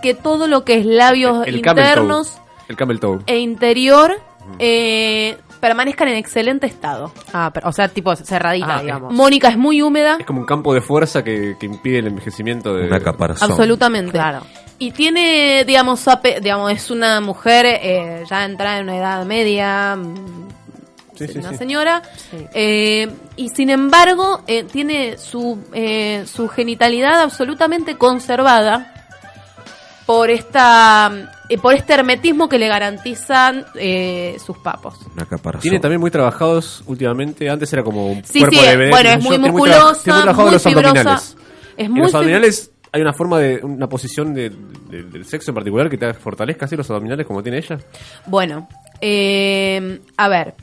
[0.00, 2.42] que todo lo que es labios el camel internos toe.
[2.68, 3.18] El camel toe.
[3.26, 4.18] e interior
[4.58, 7.12] eh, permanezcan en excelente estado.
[7.32, 9.12] Ah, pero, o sea, tipo cerradita, Ah, digamos.
[9.12, 12.74] Mónica es muy húmeda, Es como un campo de fuerza que, que impide el envejecimiento
[12.74, 12.86] de...
[12.86, 13.50] Una caparazón.
[13.50, 14.12] absolutamente.
[14.12, 14.40] Claro.
[14.78, 19.94] Y tiene, digamos, ape- digamos, es una mujer eh, ya entrada en una edad media,
[19.96, 20.48] mm,
[21.16, 21.56] Sí, sí, una sí.
[21.58, 22.46] señora, Sí.
[22.54, 28.94] eh, y sin embargo eh, tiene su, eh, su genitalidad absolutamente conservada
[30.10, 34.98] por esta eh, por este hermetismo que le garantizan eh, sus papos.
[35.60, 37.48] Tiene también muy trabajados últimamente.
[37.48, 38.90] Antes era como un Sí, cuerpo sí, de bebé.
[38.90, 40.88] bueno, es muy musculosa, trabajado muy los fibrosa.
[40.88, 41.36] abdominales.
[41.76, 45.52] Es En muy los abdominales hay una forma de una posición de, de- del sexo
[45.52, 47.78] en particular que te fortalezca así los abdominales como tiene ella.
[48.26, 48.68] Bueno,
[49.00, 50.54] eh, a ver.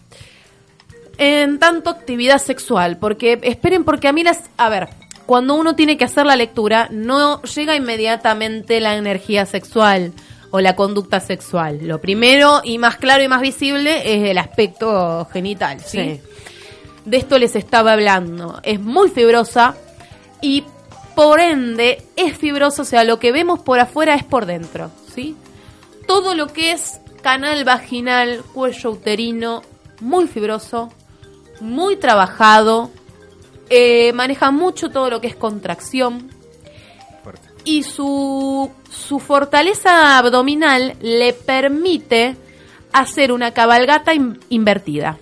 [1.17, 4.41] En tanto actividad sexual, porque esperen, porque a mí las.
[4.57, 4.89] A ver,
[5.27, 10.13] cuando uno tiene que hacer la lectura, no llega inmediatamente la energía sexual
[10.49, 11.79] o la conducta sexual.
[11.83, 15.99] Lo primero y más claro y más visible es el aspecto genital, ¿sí?
[15.99, 16.21] Sí.
[17.05, 18.59] De esto les estaba hablando.
[18.63, 19.75] Es muy fibrosa
[20.41, 20.63] y
[21.15, 25.35] por ende es fibrosa, o sea, lo que vemos por afuera es por dentro, ¿sí?
[26.07, 29.61] todo lo que es canal vaginal, cuello uterino,
[29.99, 30.89] muy fibroso,
[31.59, 32.89] muy trabajado,
[33.69, 36.30] eh, maneja mucho todo lo que es contracción
[37.23, 37.47] Fuerte.
[37.63, 42.36] y su, su fortaleza abdominal le permite
[42.93, 45.17] hacer una cabalgata in- invertida.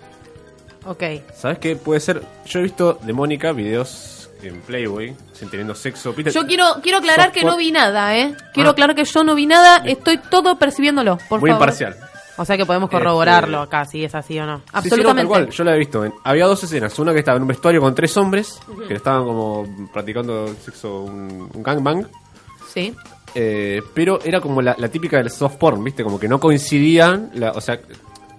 [0.85, 1.03] Ok.
[1.35, 2.21] ¿Sabes qué puede ser?
[2.45, 6.13] Yo he visto de Mónica videos en Playboy, sin teniendo sexo.
[6.15, 8.35] Yo quiero quiero aclarar que no vi nada, ¿eh?
[8.53, 8.73] Quiero Ah.
[8.73, 11.63] aclarar que yo no vi nada, estoy todo percibiéndolo, por Muy favor.
[11.63, 11.97] imparcial.
[12.37, 14.57] O sea que podemos Este- corroborarlo acá, si es así o no.
[14.57, 15.21] Sí, sí, no, Absolutamente.
[15.21, 16.05] tal cual, yo la he visto.
[16.23, 16.97] Había dos escenas.
[16.99, 21.49] Una que estaba en un vestuario con tres hombres que estaban como practicando sexo, un,
[21.53, 22.05] un gangbang.
[22.73, 22.93] Sí.
[23.33, 26.03] Eh, pero era como la, la típica del soft porn, ¿viste?
[26.03, 27.31] Como que no coincidían.
[27.35, 27.79] la- o sea,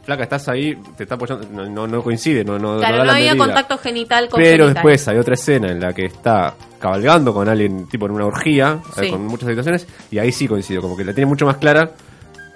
[0.04, 1.46] flaca, estás ahí, te está apoyando.
[1.50, 3.44] No, no, no coincide, no, no, Claro, no había medida.
[3.44, 4.74] contacto genital con Pero genital.
[4.74, 8.78] después hay otra escena en la que está cabalgando con alguien, tipo en una orgía,
[8.94, 9.06] Sí.
[9.06, 11.90] eh, con muchas situaciones, y ahí sí coincido, como que la tiene mucho más clara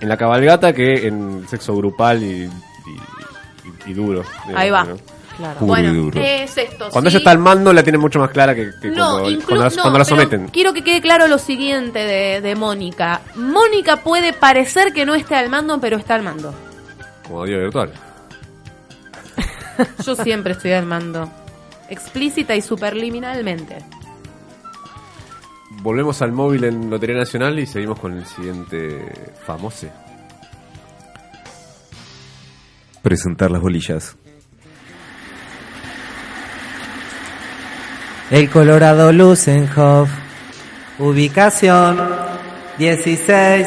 [0.00, 4.22] en la cabalgata que en sexo grupal y, y- y- y duro.
[4.46, 4.84] digamos, Ahí va.
[4.84, 4.96] ¿no?
[5.36, 5.60] Claro.
[5.60, 6.20] Bueno, duro.
[6.20, 6.88] es esto.
[6.90, 7.16] Cuando sí.
[7.16, 9.46] ella está al mando la tiene mucho más clara que, que No, cuando, la, no,
[9.46, 10.48] cuando la pero someten.
[10.48, 13.22] Quiero que quede claro lo siguiente de, de Mónica.
[13.36, 16.54] Mónica puede parecer que no esté al mando, pero está al mando.
[17.26, 17.90] Como dios virtual.
[20.04, 21.30] Yo siempre estoy al mando.
[21.88, 23.78] Explícita y superliminalmente.
[25.82, 29.12] Volvemos al móvil en Lotería Nacional y seguimos con el siguiente
[29.46, 29.88] famoso.
[33.02, 34.16] Presentar las bolillas.
[38.30, 40.10] El Colorado Lusenhoff.
[40.98, 41.98] Ubicación
[42.76, 43.66] 16.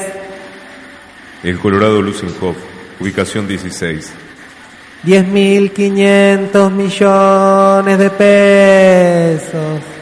[1.44, 2.56] El Colorado Lusenhoff,
[3.00, 4.14] ubicación 16.
[5.04, 9.93] 10.500 millones de pesos.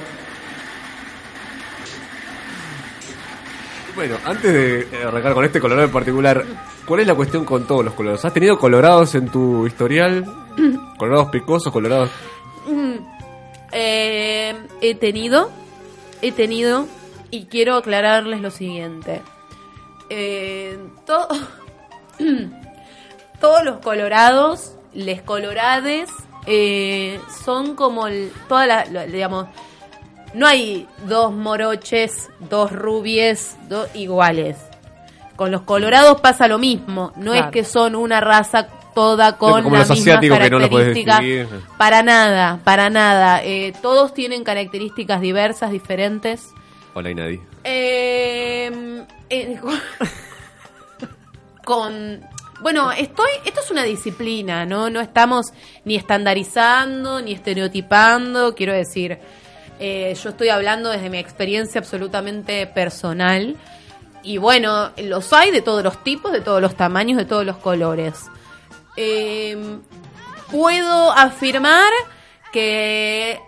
[4.01, 6.43] Bueno, antes de eh, arrancar con este colorado en particular,
[6.87, 8.25] ¿cuál es la cuestión con todos los colorados?
[8.25, 10.25] ¿Has tenido colorados en tu historial?
[10.97, 12.09] ¿Colorados picosos, colorados?
[13.71, 15.51] Eh, he tenido,
[16.23, 16.87] he tenido,
[17.29, 19.21] y quiero aclararles lo siguiente.
[20.09, 21.27] Eh, to-
[23.39, 26.09] todos los colorados, les colorades,
[26.47, 29.45] eh, son como el, toda la, digamos,
[30.33, 34.57] no hay dos moroches, dos rubies, dos iguales.
[35.35, 37.47] Con los colorados pasa lo mismo, no Claro.
[37.47, 41.19] es que son una raza toda con como la misma que no característica.
[41.77, 43.43] Para nada, para nada.
[43.43, 46.49] Eh, todos tienen características diversas, diferentes.
[46.93, 47.39] Hola, Inadi.
[47.63, 49.59] Eh, eh,
[51.63, 52.21] con
[52.61, 54.89] bueno, estoy esto es una disciplina, ¿no?
[54.89, 55.47] No estamos
[55.83, 59.17] ni estandarizando ni estereotipando, quiero decir,
[59.81, 63.57] eh, yo estoy hablando desde mi experiencia absolutamente personal
[64.23, 67.57] y bueno, los hay de todos los tipos, de todos los tamaños, de todos los
[67.57, 68.13] colores.
[68.95, 69.57] Eh,
[70.51, 71.91] puedo afirmar
[72.53, 73.39] que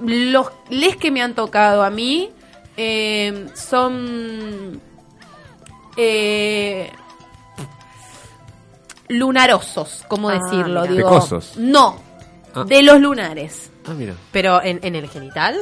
[0.00, 2.30] los les que me han tocado a mí
[2.76, 4.80] eh, son
[5.96, 6.90] eh,
[9.08, 10.82] lunarosos, ¿cómo Ah, decirlo?
[10.84, 11.56] Digo, Pecosos.
[11.56, 11.96] no,
[12.62, 12.64] Ah.
[12.64, 13.70] de los lunares.
[13.86, 14.14] Ah, mira.
[14.32, 15.56] Pero en, en el genital.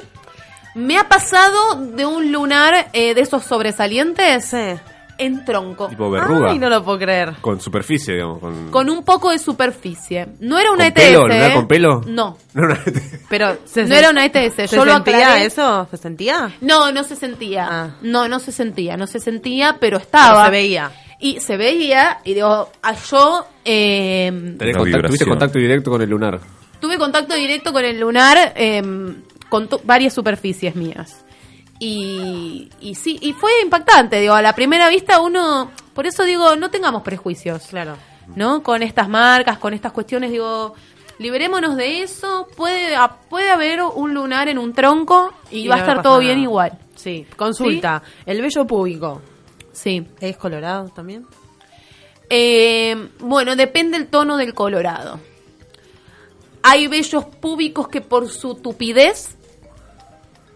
[0.75, 4.75] Me ha pasado de un lunar eh, de esos sobresalientes Sí.
[5.17, 5.89] en tronco.
[5.89, 6.51] Tipo verruga.
[6.51, 7.33] Ay, no lo puedo creer.
[7.41, 8.41] Con superficie, digamos.
[8.41, 10.27] Con, Con un poco de superficie.
[10.41, 11.07] No era una ¿Con ETS.
[11.07, 11.23] pelo?
[11.29, 11.55] ¿Lunar ¿eh?
[11.55, 12.01] con pelo?
[12.07, 12.37] No.
[12.53, 12.75] No, no,
[13.31, 14.55] Pero No era una ETS.
[14.55, 15.47] ¿Se Yo lo sentía aclaré.
[15.47, 15.89] eso?
[15.91, 16.55] ¿Se sentía?
[16.61, 17.67] No, no se sentía.
[17.71, 17.97] Ah.
[18.03, 18.99] No, no se sentía.
[18.99, 20.33] No se sentía, pero estaba.
[20.35, 20.91] Pero se veía.
[21.19, 26.03] Y se veía, y digo, a yo eh, Tenés Una contacto- tuviste contacto directo con
[26.03, 26.39] el lunar.
[26.81, 28.83] Tuve contacto directo con el lunar eh,
[29.49, 31.25] con varias superficies mías.
[31.79, 36.57] Y, y sí, y fue impactante, digo, a la primera vista uno, por eso digo,
[36.57, 37.67] no tengamos prejuicios.
[37.69, 37.97] Claro.
[38.35, 38.63] ¿no?
[38.63, 40.75] Con estas marcas, con estas cuestiones, digo,
[41.19, 45.77] liberémonos de eso, puede, a- puede haber un lunar en un tronco y, Y va
[45.77, 46.25] a estar todo nada.
[46.25, 46.79] bien igual.
[46.97, 47.27] Sí.
[47.37, 48.03] Consulta.
[48.25, 49.21] ¿El vello público
[49.73, 50.07] Sí.
[50.21, 51.27] es colorado también?
[52.31, 55.21] Eh, bueno, depende el tono del colorado.
[56.69, 59.37] Hay vellos púbicos que por su tupidez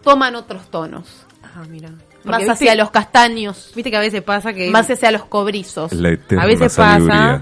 [0.03, 1.25] toman otros tonos.
[1.43, 1.89] Ah, mira.
[2.23, 4.69] Más hacia los castaños, Viste que a veces pasa que...
[4.69, 7.41] más hacia los cobrizos, a veces sabiduría.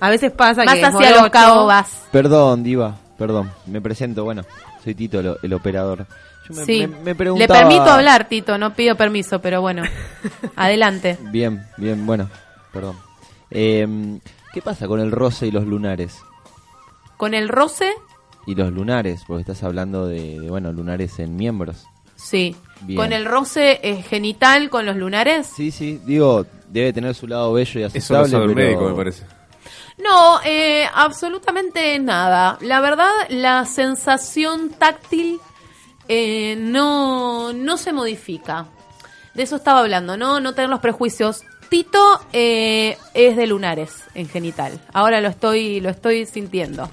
[0.00, 2.02] A veces pasa más que hacia los caobas.
[2.10, 4.42] Perdón, Diva, perdón, me presento, bueno,
[4.84, 6.06] soy Tito, el, el operador.
[6.48, 6.86] Yo me, Sí.
[6.86, 9.82] me- me Le permito hablar, Tito, no pido permiso, pero bueno.
[10.56, 11.16] Adelante.
[11.30, 12.28] Bien, bien, bueno,
[12.72, 12.96] perdón.
[13.50, 14.18] Eh,
[14.52, 16.18] ¿Qué pasa con el roce y los lunares?
[17.16, 17.90] Con el roce,
[18.46, 21.86] Y los lunares, porque estás hablando de, de, bueno, lunares en miembros.
[22.16, 22.56] sí.
[22.82, 22.98] Bien.
[22.98, 25.46] Con el roce eh, genital, con los lunares.
[25.46, 28.66] Sí, sí, digo, debe tener su lado bello y Eso lo aceptable, sabe el pero...
[28.68, 29.24] médico, me parece.
[29.96, 32.58] No, eh, absolutamente nada.
[32.60, 35.38] La verdad, la sensación táctil
[36.06, 38.66] eh, no, no se modifica.
[39.32, 40.38] De eso estaba hablando, ¿no?
[40.40, 41.44] No tener los prejuicios.
[41.70, 44.78] Tito eh, es de lunares en genital.
[44.92, 46.90] Ahora lo estoy, lo estoy sintiendo.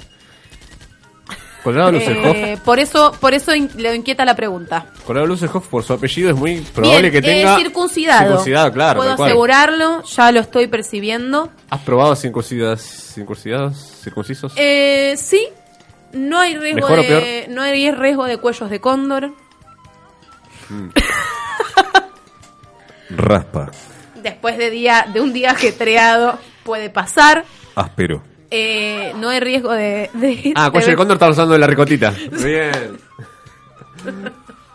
[1.63, 2.35] Colorado Lusenhoff.
[2.35, 4.87] Eh, por eso, por eso in- le inquieta la pregunta.
[5.05, 7.55] Colorado Lusenhoff, por su apellido, es muy probable Bien, que tenga.
[7.55, 8.27] eh, circuncidado.
[8.27, 8.97] Circuncidado, claro.
[8.99, 11.49] Puedo asegurarlo, ya lo estoy percibiendo.
[11.69, 12.81] ¿Has probado circuncidas,
[13.13, 14.51] circuncidados, circuncisos?
[14.57, 15.47] Eh, sí,
[16.11, 17.07] no hay riesgo ¿Mejor o de,
[17.45, 17.55] peor?
[17.55, 19.31] no hay riesgo de cuellos de cóndor.
[23.09, 23.71] Raspa.
[24.21, 27.45] Después de día, de un día ajetreado puede pasar.
[27.75, 28.23] Áspero.
[28.55, 32.11] Eh, no hay riesgo de, de- ah, cuello de cóndor está usando de la ricotita.
[32.43, 32.99] Bien.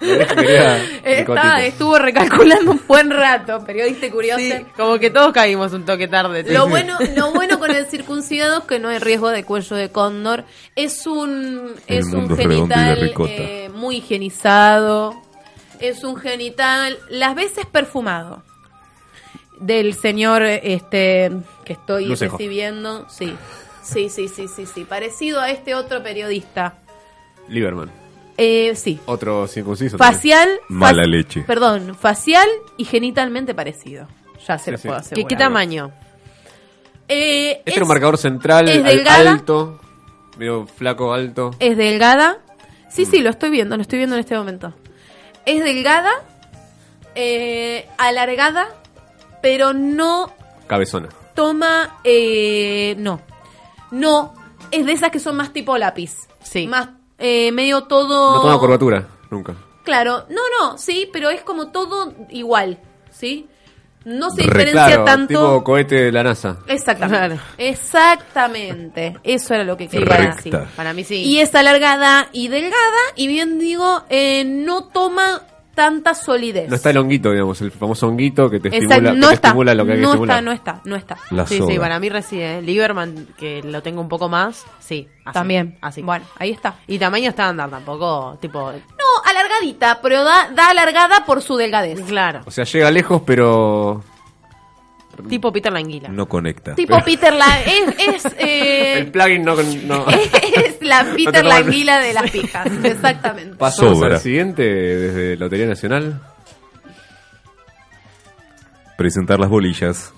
[0.01, 4.38] Quería Está- estuvo recalculando un buen rato, periodista curioso.
[4.41, 6.45] Sí, como que todos caímos un toque tarde.
[6.53, 9.91] Lo bueno, lo bueno con el circuncidado es que no hay riesgo de cuello de
[9.91, 10.45] cóndor.
[10.77, 15.21] Es un, El es un genital eh, muy higienizado.
[15.81, 18.43] Es un genital, las veces perfumado.
[19.59, 21.33] Del señor este
[21.64, 22.37] que estoy Lucejo.
[22.38, 23.09] recibiendo.
[23.09, 23.35] Sí.
[23.92, 24.85] Sí, sí, sí, sí, sí.
[24.85, 26.74] Parecido a este otro periodista.
[27.48, 27.90] Lieberman.
[28.37, 29.01] Eh, sí.
[29.07, 29.96] Otro circunciso.
[29.98, 30.48] Facial.
[30.68, 31.40] Mala fac- leche.
[31.46, 34.07] Perdón, facial y genitalmente parecido.
[34.46, 34.88] Ya se Sí, lo sí.
[34.88, 35.29] puedo ¿Qué, asegurar.
[35.29, 35.90] qué tamaño?
[37.09, 39.31] Eh, Este es- era un marcador central, es delgada.
[39.33, 39.81] alto,
[40.37, 41.51] medio flaco, alto.
[41.59, 42.38] Es delgada.
[42.90, 43.11] Sí, Mm.
[43.11, 44.74] sí, lo estoy viendo, lo estoy viendo en este momento.
[45.46, 46.11] Es delgada,
[47.14, 48.68] eh, alargada,
[49.42, 50.31] pero no
[50.66, 51.09] Cabezona.
[51.35, 51.98] toma.
[52.05, 53.20] eh, no.
[53.90, 54.35] No.
[54.70, 56.29] Es de esas que son más tipo lápiz.
[56.42, 56.66] Sí.
[56.66, 58.35] Más eh, medio todo.
[58.37, 59.55] No toma curvatura, nunca.
[59.85, 62.79] Claro, no, no, sí, pero es como todo igual,
[63.11, 63.48] ¿sí?
[64.05, 65.29] No se Re- diferencia Claro, tanto.
[65.29, 66.59] tipo cohete de la NASA.
[66.66, 67.18] Exactamente.
[67.37, 67.40] Claro.
[67.59, 69.16] Exactamente.
[69.22, 70.37] Eso era lo que quería Recta.
[70.37, 70.59] decir.
[70.77, 71.16] Para mí sí.
[71.24, 75.42] Y es alargada y delgada, y bien digo, eh, no toma
[75.79, 76.69] tanta solidez.
[76.69, 79.35] No está el honguito, digamos, el famoso honguito que te Exacto, estimula, que no te
[79.35, 81.17] está, estimula lo que hay que no está, no está, no está.
[81.31, 82.61] La sí, sí, para mí reside.
[82.62, 85.07] Lieberman, que lo tengo un poco más, sí.
[85.25, 85.79] así, También.
[85.81, 86.03] Así.
[86.03, 86.75] Bueno, ahí está.
[86.88, 88.73] Y tamaño estándar tampoco, tipo...
[88.73, 92.01] No, alargadita, pero da, da alargada por su delgadez.
[92.09, 92.41] Claro.
[92.45, 94.03] O sea, llega lejos, pero
[95.29, 96.09] Tipo Peter Languila.
[96.09, 96.75] No conecta.
[96.75, 99.57] Tipo Peter la es, es, eh, el plugin no...
[99.57, 100.07] no.
[100.11, 102.67] es la Peter toma- Languila de las pijas.
[102.85, 103.57] Exactamente.
[103.57, 104.15] Pasamos Sobra.
[104.17, 106.21] al siguiente desde Lotería Nacional.
[108.97, 110.13] Presentar las bolillas.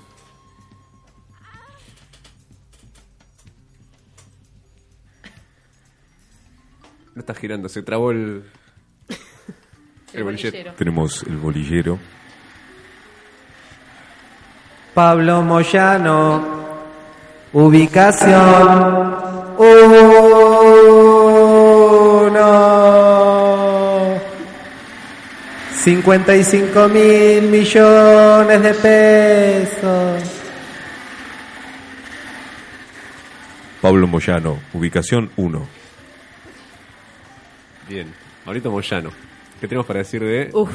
[7.14, 8.44] No está girando, se trabó el...
[10.12, 10.50] El bolillero.
[10.52, 10.72] bolillero.
[10.76, 11.98] Tenemos el bolillero.
[14.94, 16.60] Pablo Moyano.
[17.52, 19.16] Ubicación.
[22.90, 24.20] Uno.
[25.82, 30.22] 55 mil millones de pesos.
[33.80, 35.66] Pablo Moyano, ubicación 1.
[37.88, 38.12] Bien.
[38.44, 39.10] Maurito Moyano.
[39.58, 40.70] ¿Qué tenemos para decir de Uf.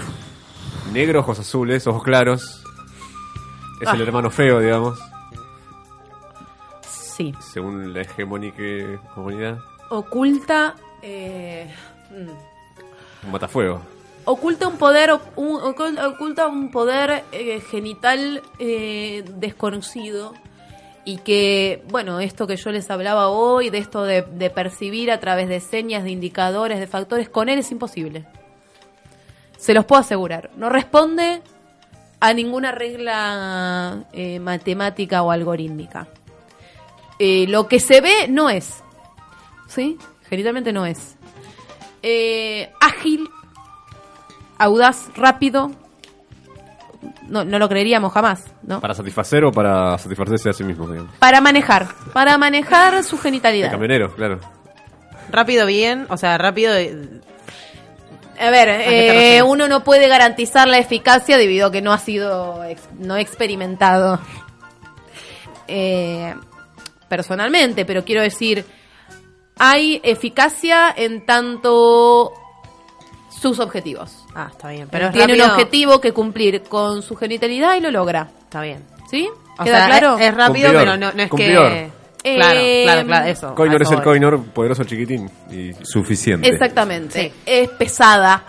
[0.91, 2.64] negro, ojos azules, ojos claros?
[3.87, 4.99] Es el hermano feo, digamos,
[6.81, 7.33] Sí.
[7.39, 8.61] según la hegemónica
[9.13, 9.57] comunidad.
[9.89, 10.75] Oculta.
[11.01, 11.71] eh,
[12.11, 13.25] mm.
[13.27, 13.79] Un matafuego.
[14.25, 20.33] oculta un poder un- oculta un poder eh, genital eh, desconocido
[21.03, 25.19] y que bueno esto que yo les hablaba hoy de esto de, de percibir a
[25.19, 28.25] través de señas de indicadores de factores con él es imposible
[29.57, 31.43] se los puedo asegurar no responde
[32.19, 36.07] a ninguna regla eh, matemática o algorítmica
[37.19, 38.83] Eh, lo que se ve no es
[39.67, 39.97] sí
[40.29, 41.15] genitalmente no es
[42.03, 43.27] Eh, ágil
[44.57, 45.71] audaz, rápido.
[47.27, 48.79] No, no lo creeríamos jamás, ¿no?
[48.79, 51.11] ¿Para satisfacer o para satisfacerse a sí mismo, digamos?
[51.17, 53.71] Para manejar, para manejar su El genitalidad.
[53.71, 54.39] camionero, claro.
[55.31, 56.71] Rápido bien, o sea, rápido...
[58.39, 62.63] A ver, eh, uno no puede garantizar la eficacia debido a que no ha sido
[62.65, 64.19] ex- no experimentado
[65.67, 66.33] eh,
[67.07, 68.65] personalmente, pero quiero decir,
[69.57, 72.31] hay eficacia en tanto
[73.29, 74.25] sus objetivos.
[74.35, 74.87] Ah, está bien.
[74.91, 78.29] Pero Tiene un objetivo que cumplir con su genitalidad y lo logra.
[78.43, 78.83] Está bien.
[79.09, 79.29] ¿Sí?
[79.59, 80.17] O ¿Queda sea, claro?
[80.17, 80.75] Es, es rápido, Cumplidor.
[80.85, 81.69] pero no, no es Cumplidor.
[81.71, 81.91] que...
[82.27, 83.55] Eh, Claro, claro, claro, eso.
[83.55, 84.01] Coinor es el.
[84.01, 85.29] Coinor, poderoso chiquitín.
[85.51, 85.73] Y...
[85.83, 86.47] Suficiente.
[86.49, 87.21] Exactamente.
[87.29, 87.33] Sí.
[87.45, 88.43] Es pesada.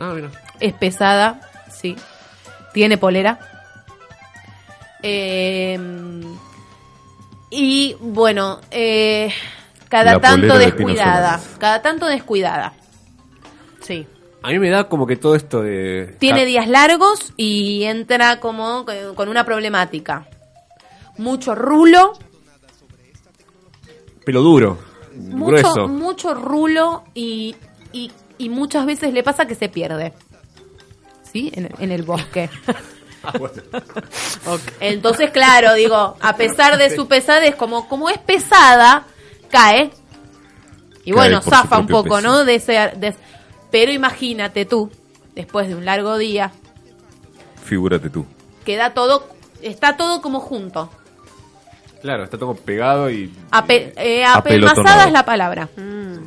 [0.00, 0.30] Ah, mira.
[0.58, 1.38] Es pesada,
[1.70, 1.94] sí.
[2.72, 3.38] Tiene polera.
[5.02, 5.78] Eh,
[7.50, 9.30] y bueno, eh,
[9.88, 11.40] cada La tanto de descuidada.
[11.58, 12.72] Cada tanto descuidada.
[13.80, 14.06] Sí.
[14.42, 16.16] A mí me da como que todo esto de...
[16.18, 20.26] Tiene días largos y entra como con- con una problemática.
[21.16, 22.12] Mucho rulo,
[24.28, 24.76] Pelo duro,
[25.16, 25.88] mucho, grueso.
[25.88, 27.56] mucho rulo y,
[27.94, 30.12] y, y muchas veces le pasa que se pierde.
[31.32, 31.50] ¿Sí?
[31.54, 32.50] En, en el bosque.
[33.24, 33.32] Ah.
[34.80, 39.06] Entonces, claro, digo, a pesar de su pesadez, como, como es pesada,
[39.50, 39.90] cae.
[41.04, 42.20] Y Cae bueno, zafa un poco, peso.
[42.20, 42.44] ¿no?
[42.44, 43.16] De ese, de-
[43.72, 44.90] pero imagínate tú,
[45.34, 46.52] después de un largo día,
[47.64, 48.24] Figúrate tú.
[48.64, 49.26] queda todo,
[49.62, 50.88] está todo como junto.
[52.00, 53.32] Claro, está todo pegado y...
[53.50, 54.38] Ape- eh, Apelotonado.
[54.80, 55.68] apelmazada es la palabra.
[55.76, 56.26] Mm.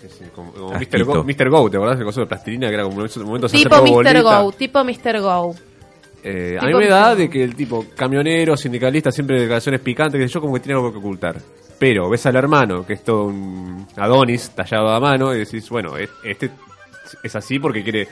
[0.00, 0.24] sí, sí.
[0.34, 0.98] Como, como Asquito.
[0.98, 1.04] Mr.
[1.04, 1.50] Go, Mr.
[1.50, 1.98] Go, ¿te acordás?
[1.98, 3.90] El coso de plastilina que era como en esos momentos Tipo Mr.
[3.90, 4.20] bolita.
[4.42, 5.20] Go, tipo Mr.
[5.20, 5.54] Go.
[6.22, 10.26] Eh, a mí me da de que el tipo camionero, sindicalista, siempre declaraciones picantes, que
[10.28, 11.36] yo como que tiene algo que ocultar.
[11.78, 15.96] Pero ves al hermano, que es todo un Adonis tallado a mano, y decís, bueno,
[15.96, 16.50] es- este
[17.22, 18.08] es así porque quiere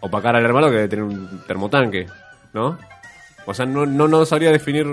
[0.00, 2.06] opacar al hermano que debe tener un termotanque,
[2.52, 2.76] ¿no?
[3.46, 4.86] O sea, no, no, no sabría definir.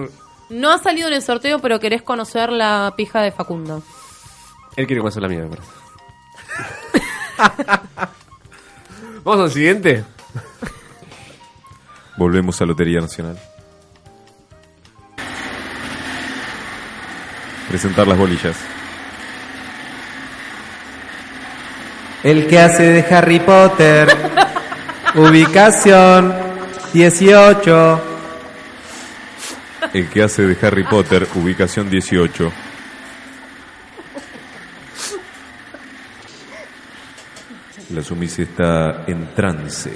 [0.53, 3.81] No ha salido en el sorteo, pero querés conocer la pija de Facundo.
[4.75, 5.67] Él quiere conocer la mía, me parece.
[9.23, 10.03] Vamos al siguiente.
[12.17, 13.39] Volvemos a Lotería Nacional.
[17.67, 18.55] Presentar las bolillas.
[22.21, 24.15] El que hace de Harry Potter.
[25.15, 26.31] Ubicación
[26.93, 28.12] 18.
[29.93, 32.51] El que hace de Harry Potter, ubicación 18.
[37.93, 39.91] La sumisa está en trance.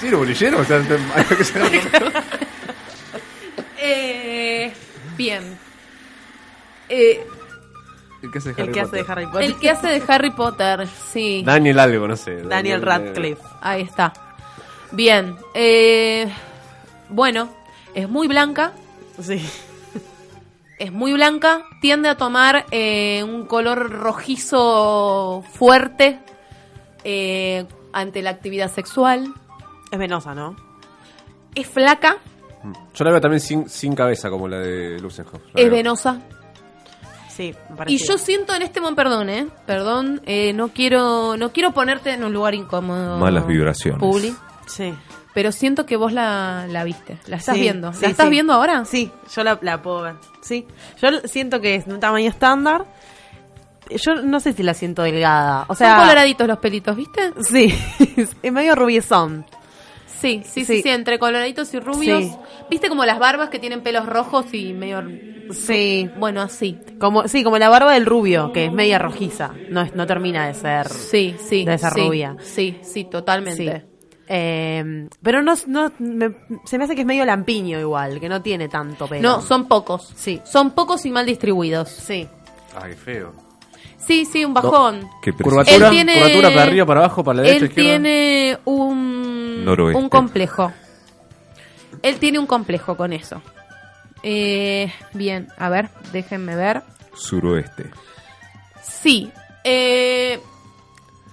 [0.00, 0.60] ¿Sí, era bolillero?
[0.60, 0.82] O sea,
[1.14, 1.62] hay que ser-
[3.78, 4.72] Eh,
[5.16, 5.56] bien.
[6.88, 7.26] Eh,
[8.22, 9.06] el que hace de El Harry que hace Potter.
[9.06, 9.42] de Harry Potter.
[9.44, 11.42] el que hace de Harry Potter, sí.
[11.46, 12.42] Daniel algo, no sé.
[12.42, 13.42] Daniel Radcliffe.
[13.62, 14.12] Ahí está.
[14.92, 15.36] Bien.
[15.54, 16.28] Eh,
[17.08, 17.48] bueno,
[17.94, 18.72] es muy blanca.
[19.20, 19.44] Sí.
[20.78, 21.62] Es muy blanca.
[21.80, 26.18] Tiende a tomar eh, un color rojizo fuerte
[27.04, 29.32] eh, ante la actividad sexual.
[29.90, 30.56] Es venosa, ¿no?
[31.54, 32.18] Es flaca.
[32.94, 35.40] Yo la veo también sin, sin cabeza, como la de Lusenhoff.
[35.54, 35.70] La Es veo.
[35.76, 36.20] venosa.
[37.30, 37.94] Sí, me parece.
[37.94, 39.46] Y yo siento en este momento, perdón, ¿eh?
[39.66, 43.18] Perdón, eh, no quiero no quiero ponerte en un lugar incómodo.
[43.18, 44.00] Malas vibraciones.
[44.00, 44.34] Publi,
[44.66, 44.92] Sí.
[45.34, 47.18] pero siento que vos la, la viste.
[47.26, 47.92] ¿La estás Sí, viendo?
[47.92, 48.30] sí, ¿La estás sí.
[48.30, 48.84] viendo ahora?
[48.84, 50.14] Sí, yo la, la puedo ver.
[50.42, 50.66] Sí.
[51.00, 52.84] Yo siento que es de un tamaño estándar.
[53.90, 55.64] Yo no sé si la siento delgada.
[55.68, 57.32] O sea, Son coloraditos los pelitos, ¿viste?
[57.42, 57.72] Sí,
[58.42, 59.46] es medio rubiezón.
[60.20, 60.88] Sí, sí, sí, Sí.
[60.88, 62.24] entre coloraditos y rubios.
[62.24, 62.32] Sí.
[62.70, 65.04] ¿Viste como las barbas que tienen pelos rojos y medio...
[65.52, 66.10] Sí.
[66.18, 66.76] Bueno, así.
[66.98, 69.52] Como, sí, como la barba del rubio, que es media rojiza.
[69.70, 70.88] No, es- no termina de ser.
[70.88, 71.64] Sí, sí.
[71.64, 72.36] De sí, rubia.
[72.40, 73.06] Sí, sí,
[73.54, 73.70] Sí.
[74.28, 78.42] Eh, pero no, no me- se me hace que es medio lampiño igual, que no
[78.42, 79.22] tiene tanto pelo.
[79.22, 80.12] No, son pocos.
[80.16, 80.40] Sí.
[80.44, 81.88] Son pocos y mal distribuidos.
[81.90, 82.28] Sí.
[82.80, 83.32] Ay, feo.
[83.98, 85.08] Sí, sí, un bajón.
[85.22, 87.90] Qué Curvatura, Él tiene- curvatura para arriba, para abajo, para la derecha, Él izquierda.
[87.90, 90.00] tiene un, Noroeste.
[90.02, 90.72] un complejo.
[92.02, 93.42] Él tiene un complejo con eso.
[94.22, 96.82] Eh, bien, a ver, déjenme ver.
[97.14, 97.84] Suroeste.
[98.82, 99.30] Sí,
[99.64, 100.38] eh,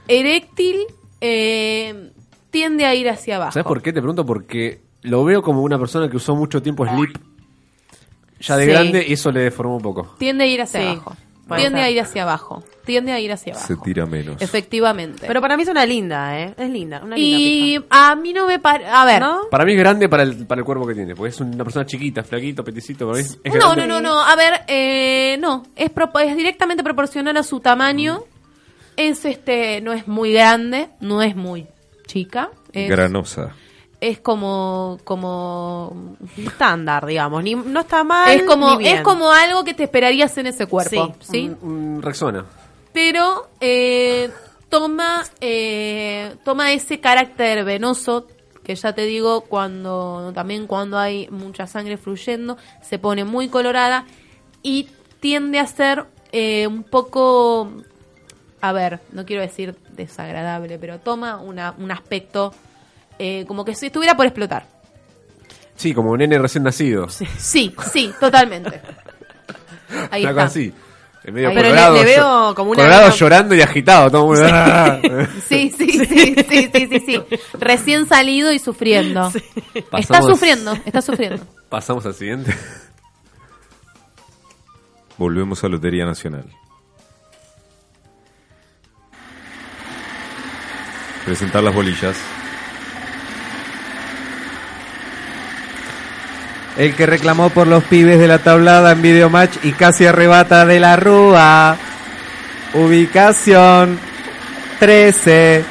[0.08, 0.78] eréctil
[1.22, 2.12] eh,
[2.54, 3.52] tiende a ir hacia abajo.
[3.52, 3.92] ¿Sabes por qué?
[3.92, 7.18] Te pregunto porque lo veo como una persona que usó mucho tiempo slip.
[8.40, 8.72] Ya de Sí.
[8.72, 10.16] grande y eso le deformó un poco.
[10.20, 11.16] Tiende a ir hacia Sí, abajo.
[11.58, 12.64] Tiende a ir hacia abajo.
[12.86, 13.68] Tiende a ir hacia abajo.
[13.68, 14.42] Se tira menos.
[14.42, 15.26] Efectivamente.
[15.28, 16.54] Pero para mí es una linda, ¿eh?
[16.58, 18.90] Es linda, una linda y a mí no me parece...
[18.90, 19.22] A ver.
[19.22, 19.42] ¿No?
[19.50, 21.86] Para mí es grande para el, para el cuerpo que tiene, porque es una persona
[21.86, 23.06] chiquita, flaquito, peticito.
[23.08, 23.88] Para mí es, es No, grande.
[23.88, 24.22] no, no, no.
[24.22, 25.64] A ver, eh, no.
[25.76, 28.20] Es, propo- es directamente proporcional a su tamaño.
[28.96, 31.66] Es este, no es muy grande, no es muy
[32.14, 32.52] chica.
[32.72, 33.56] Es, Granosa.
[34.00, 37.44] es como, como, Estándar, digamos.
[37.44, 38.30] Ni, no está mal.
[38.30, 38.98] es como, ni bien.
[38.98, 41.50] es como algo que te esperarías en ese cuerpo, Sí.
[41.50, 41.52] ¿sí?
[42.02, 42.46] Rexona.
[42.94, 44.30] Pero eh,
[44.70, 48.28] toma, eh, toma ese carácter venoso
[48.64, 54.06] que ya te digo cuando también cuando hay mucha sangre fluyendo se pone muy colorada
[54.62, 54.88] y
[55.20, 57.74] tiende a ser eh, un poco
[58.62, 62.54] a ver no quiero decir desagradable pero toma una, un aspecto
[63.20, 64.66] eh, como que si estuviera por explotar
[65.76, 67.10] Sí, como un nene recién nacido.
[67.10, 68.82] sí sí totalmente
[70.12, 70.74] ahí está así.
[71.26, 71.50] En medio.
[71.54, 74.12] Pero colorado, le- le veo como una colorado llorando y agitado.
[74.12, 74.38] Todo muy-
[75.48, 77.22] Sí, sí, sí, sí, sí, sí, sí.
[77.58, 79.32] Recién salido y sufriendo.
[79.74, 79.90] Está
[80.20, 81.46] Pasamos- sufriendo, está sufriendo.
[81.70, 82.54] Pasamos al siguiente.
[85.18, 86.46] Volvemos a Lotería Nacional.
[91.26, 92.18] Presentar las bolillas.
[96.78, 100.80] El que reclamó por los pibes de la tablada en videomatch y casi arrebata de
[100.80, 101.78] la rúa.
[102.74, 104.00] Ubicación
[104.80, 105.64] 13.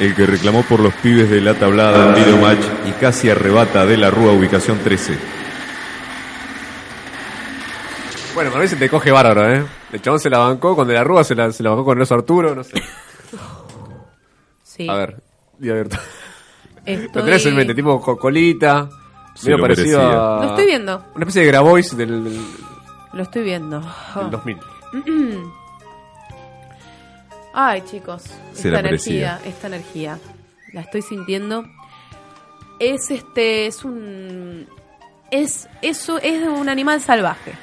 [0.00, 3.96] El que reclamó por los pibes de la tablada en videomatch y casi arrebata de
[3.96, 5.37] la Rúa, ubicación 13.
[8.38, 9.64] Bueno, para mí se te coge bárbaro, ¿eh?
[9.92, 11.98] El chabón se la bancó, con De la Rúa se la, se la bancó con
[11.98, 12.80] el oso Arturo, no sé.
[14.62, 14.88] Sí.
[14.88, 15.20] A ver,
[15.58, 15.96] di abierto.
[16.84, 18.88] Estoy- Lo tenés en mente, tipo co- colita,
[19.42, 20.36] Medio lo parecido merecía.
[20.36, 20.40] a...
[20.44, 21.04] Lo estoy viendo.
[21.16, 22.40] Una especie de Grabois del, del,
[23.12, 23.80] Lo estoy viendo.
[24.14, 24.58] del 2000.
[27.54, 28.22] Ay, chicos,
[28.52, 30.18] Se esta la energía, esta energía,
[30.72, 31.64] la estoy sintiendo.
[32.78, 34.68] Es este, es un,
[35.32, 37.54] es eso, es un animal salvaje.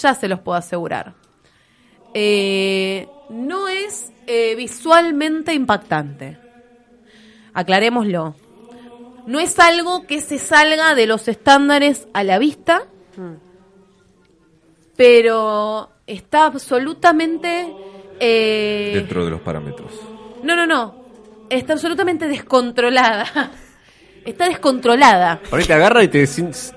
[0.00, 1.14] Ya se los puedo asegurar.
[2.14, 6.38] Eh, no es eh, visualmente impactante.
[7.52, 8.34] Aclarémoslo.
[9.26, 12.86] No es algo que se salga de los estándares a la vista,
[14.96, 17.74] pero está absolutamente
[18.20, 19.92] eh, Dentro de los parámetros.
[20.42, 21.06] no, no, no.
[21.50, 23.50] Está absolutamente descontrolada.
[24.28, 25.40] Está descontrolada.
[25.48, 26.22] Por ahí te agarra y te...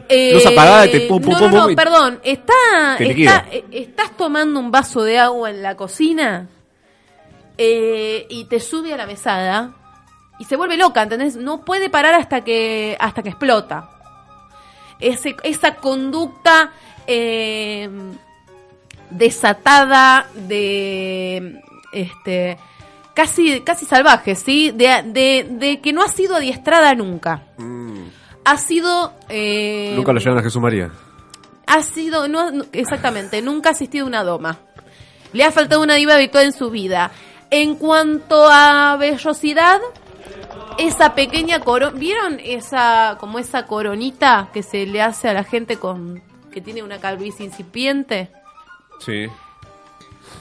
[0.09, 2.19] Eh, luz apagada y te pum, pum, no, pum, no, perdón.
[2.23, 2.53] Está,
[3.25, 6.47] está- eh, estás tomando un vaso de agua en la cocina
[7.57, 9.73] eh, y te sube a la mesada
[10.39, 11.35] y se vuelve loca, ¿entendés?
[11.35, 13.89] No puede parar hasta que hasta que explota.
[14.99, 16.71] Ese, esa conducta
[17.05, 17.89] eh,
[19.09, 22.57] desatada de este
[23.13, 24.71] casi casi salvaje, ¿sí?
[24.71, 27.43] De, de, de que no ha sido adiestrada nunca.
[28.43, 30.89] Ha sido eh, Nunca lo llevan a Jesús María.
[31.67, 34.57] ha sido, no, no- exactamente, nunca ha asistido a una doma.
[35.33, 37.11] Le ha faltado una diva virtual en su vida.
[37.51, 39.79] En cuanto a vellosidad,
[40.77, 45.77] esa pequeña corona, ¿vieron esa, como esa coronita que se le hace a la gente
[45.77, 48.29] con, que tiene una calvicie incipiente?
[48.99, 49.27] Sí,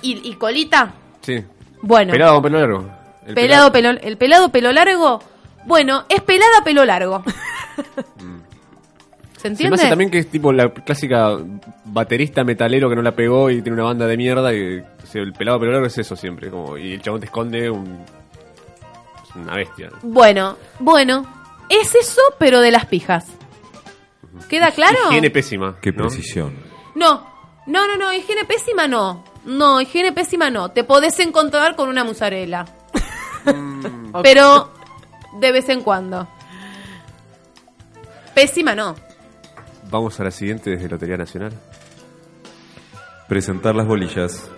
[0.02, 1.44] Y, y colita, sí.
[1.82, 2.90] Bueno, Pelado o pelo largo.
[3.26, 5.20] El pelado, pelo, el pelado pelo largo,
[5.66, 7.22] bueno, es pelada pelo largo.
[9.36, 9.74] ¿Se Se me entiende?
[9.76, 11.38] hace también que es tipo la clásica
[11.86, 15.22] baterista metalero que no la pegó y tiene una banda de mierda y o sea,
[15.22, 16.50] el pelado pelo largo es eso siempre.
[16.50, 18.04] Como, y el chabón te esconde un,
[19.22, 19.88] es una bestia.
[20.02, 21.26] Bueno, bueno,
[21.68, 23.26] es eso, pero de las pijas.
[24.48, 24.98] ¿Queda claro?
[25.08, 25.76] Higiene pésima.
[25.80, 25.98] Qué ¿no?
[26.06, 26.54] precisión.
[26.94, 27.26] No,
[27.66, 29.24] no, no, no, higiene pésima no.
[29.44, 30.70] No, higiene pésima no.
[30.70, 32.66] Te podés encontrar con una musarela.
[34.22, 34.72] pero
[35.38, 36.28] de vez en cuando.
[38.34, 38.94] Pésima no.
[39.90, 41.52] Vamos a la siguiente desde Lotería Nacional.
[43.28, 44.50] Presentar las bolillas.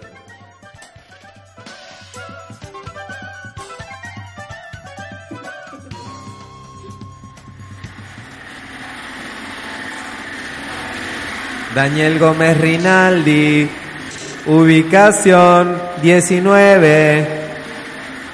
[11.74, 13.66] Daniel Gómez Rinaldi,
[14.46, 17.40] ubicación 19.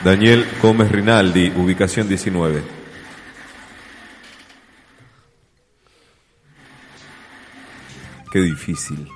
[0.04, 2.62] Daniel Gómez Rinaldi, ubicación 19.
[8.32, 9.08] Qué difícil.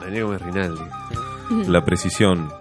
[0.00, 0.82] Daniel Gómez Rinaldi.
[1.70, 2.52] La precisión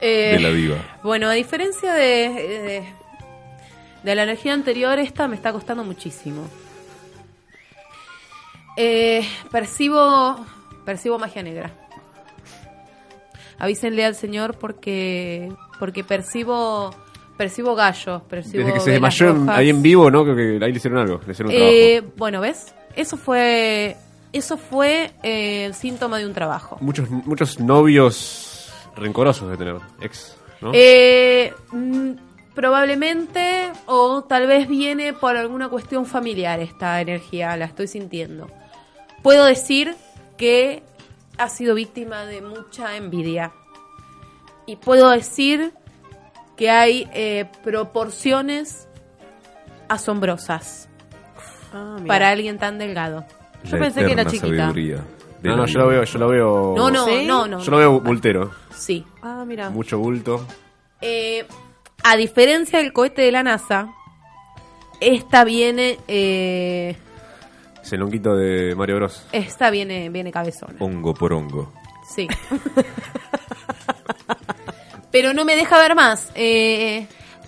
[0.00, 0.76] Eh, de la diva.
[1.02, 2.84] Bueno, a diferencia de, de,
[4.02, 6.48] de la energía anterior, esta me está costando muchísimo.
[8.76, 10.44] Eh, percibo,
[10.84, 11.70] percibo magia negra.
[13.58, 16.90] Avísenle al señor porque, porque percibo,
[17.36, 20.24] percibo gallos, percibo Desde que se desmayó en- ahí en vivo, ¿no?
[20.24, 21.20] Creo que ahí le hicieron algo.
[21.26, 22.74] Le hicieron un Eh, bueno, ¿ves?
[22.96, 23.96] Eso fue,
[24.32, 26.76] eso fue eh, el síntoma de un trabajo.
[26.76, 26.84] trabajo.
[26.84, 29.76] Muchos, muchos novios rencorosos de tener.
[30.00, 30.72] Ex, ¿no?
[30.74, 32.10] Eh, mm,
[32.54, 38.48] probablemente o tal vez viene por alguna cuestión familiar esta energía, la estoy sintiendo.
[39.22, 39.94] Puedo decir
[40.36, 40.82] que
[41.42, 43.52] ha sido víctima de mucha envidia.
[44.66, 45.72] Y puedo decir
[46.56, 48.88] que hay eh, proporciones
[49.88, 50.88] asombrosas
[51.74, 53.24] Ah, para alguien tan delgado.
[53.64, 54.68] Yo La pensé que era chiquita.
[54.68, 55.04] sabiduría
[55.42, 56.74] no, no, yo lo veo, yo lo veo.
[56.76, 57.24] No, no, ¿Sí?
[57.26, 57.58] no, no.
[57.60, 58.50] Yo lo veo bultero.
[58.76, 59.04] Sí.
[59.22, 59.70] Ah, mira.
[59.70, 60.46] Mucho bulto.
[61.00, 61.44] Eh,
[62.04, 63.88] a diferencia del cohete de la NASA,
[65.00, 66.96] esta viene, eh,
[67.82, 69.24] Es el longuito de Mario Bros.
[69.32, 70.74] esta viene, viene cabezona.
[70.78, 71.72] Hongo por hongo.
[72.08, 72.28] Sí.
[75.10, 76.30] Pero no me deja ver más.
[76.34, 77.06] Eh,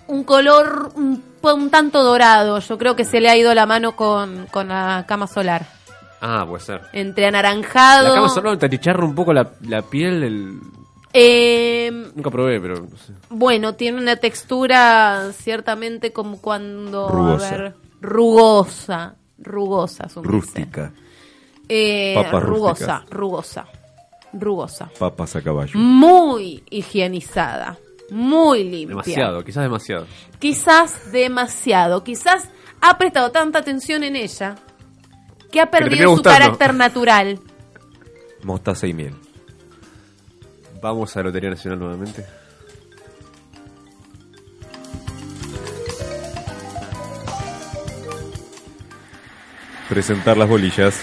[0.09, 2.59] un color un, tanto dorado.
[2.59, 5.67] Yo creo que se le ha ido la mano con, con la cama solar.
[6.21, 6.83] Ah, puede ser.
[6.93, 8.09] Entre anaranjado.
[8.09, 10.23] La cama solo te achicharra un poco la, la piel.
[10.23, 10.59] El...
[11.13, 13.13] eh, Nunca probé, pero no sé.
[13.31, 17.09] Bueno, tiene una textura ciertamente como cuando...
[17.09, 17.49] Rugosa.
[17.49, 19.15] A ver, rugosa.
[19.39, 20.23] Rugosa, su.
[20.23, 20.93] Rústica.
[21.69, 23.11] Eh, Papas rugosa, rústicas.
[23.11, 23.67] rugosa,
[24.33, 24.91] rugosa.
[24.99, 25.73] Papas a caballo.
[25.79, 27.79] Muy higienizada,
[28.11, 28.89] muy limpia.
[28.89, 30.07] Demasiado, quizás demasiado.
[30.39, 32.05] Quizás demasiado.
[32.05, 32.49] Quizás
[32.81, 34.57] ha prestado tanta atención en ella
[35.51, 36.39] que ha perdido su gustando.
[36.39, 37.41] carácter natural.
[38.43, 39.15] Mostaza y miel.
[40.83, 42.27] Vamos a Lotería Nacional nuevamente.
[49.89, 50.95] Presentar las bolillas.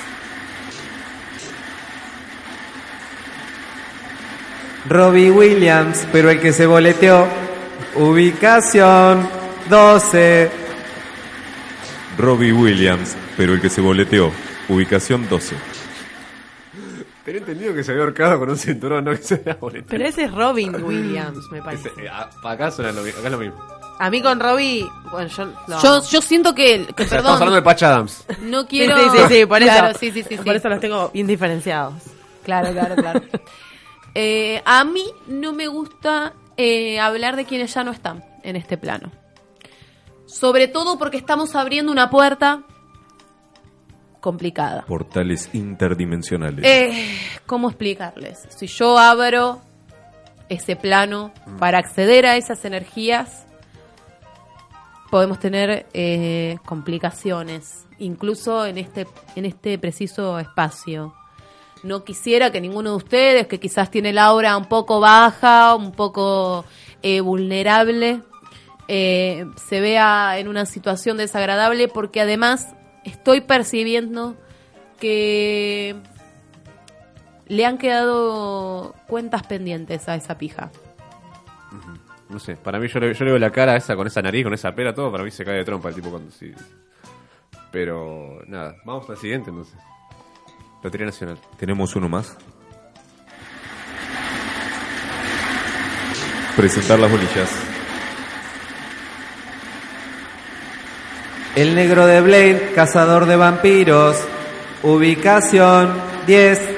[4.89, 7.27] Robbie Williams, pero el que se boleteó.
[7.95, 9.27] Ubicación
[9.69, 10.49] 12.
[12.17, 14.31] Robbie Williams, pero el que se boleteó.
[14.69, 15.55] Ubicación 12.
[17.23, 19.89] Tenía entendido que se había ahorcado con un cinturón, no que se había boleteado.
[19.91, 21.89] Pero ese es Robin Williams, me parece.
[21.89, 23.63] Ese- eh, a- acá, suena lo, acá es lo mismo.
[24.01, 25.45] A mí con Robbie, bueno, yo...
[25.67, 25.79] no.
[25.79, 28.25] Yo, yo siento que, que O sea, estamos hablando de perdón, Patch Adams.
[28.41, 28.97] no Sí, quiero...
[28.97, 29.71] sí, sí, sí, por eso.
[29.71, 30.43] Claro, sí, sí, sí, sí.
[30.43, 31.93] Por eso los tengo bien diferenciados.
[32.43, 33.21] Claro, claro, claro.
[34.13, 38.77] Eh, a mí no me gusta eh, hablar de quienes ya no están en este
[38.77, 39.09] plano.
[40.25, 42.63] Sobre todo porque estamos abriendo una puerta
[44.19, 44.83] complicada.
[44.85, 46.65] Portales interdimensionales.
[46.65, 48.39] Eh, ¿Cómo explicarles?
[48.49, 49.61] Si yo abro
[50.49, 53.45] ese plano para acceder a esas energías,
[55.11, 59.05] podemos tener eh, complicaciones, incluso en este,
[59.35, 61.13] en este preciso espacio.
[61.83, 65.91] No quisiera que ninguno de ustedes, que quizás tiene la aura un poco baja, un
[65.91, 66.63] poco
[67.03, 68.21] eh, vulnerable,
[68.87, 72.69] eh, se vea en una situación desagradable, porque además
[73.03, 74.35] estoy percibiendo
[74.99, 75.95] que
[77.47, 80.71] le han quedado cuentas pendientes a esa pija.
[82.31, 84.45] No sé, para mí yo le, yo le veo la cara esa con esa nariz,
[84.45, 86.51] con esa pera, todo, para mí se cae de trompa el tipo cuando sí.
[87.71, 89.75] Pero nada, vamos al siguiente entonces.
[90.81, 91.37] Lotería Nacional.
[91.57, 92.37] ¿Tenemos uno más?
[96.55, 97.49] Presentar las bolillas.
[101.55, 104.17] El negro de Blade, cazador de vampiros.
[104.83, 105.93] Ubicación
[106.25, 106.77] 10.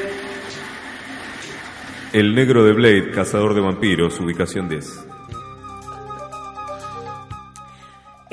[2.11, 5.12] El negro de Blade, cazador de vampiros, ubicación 10.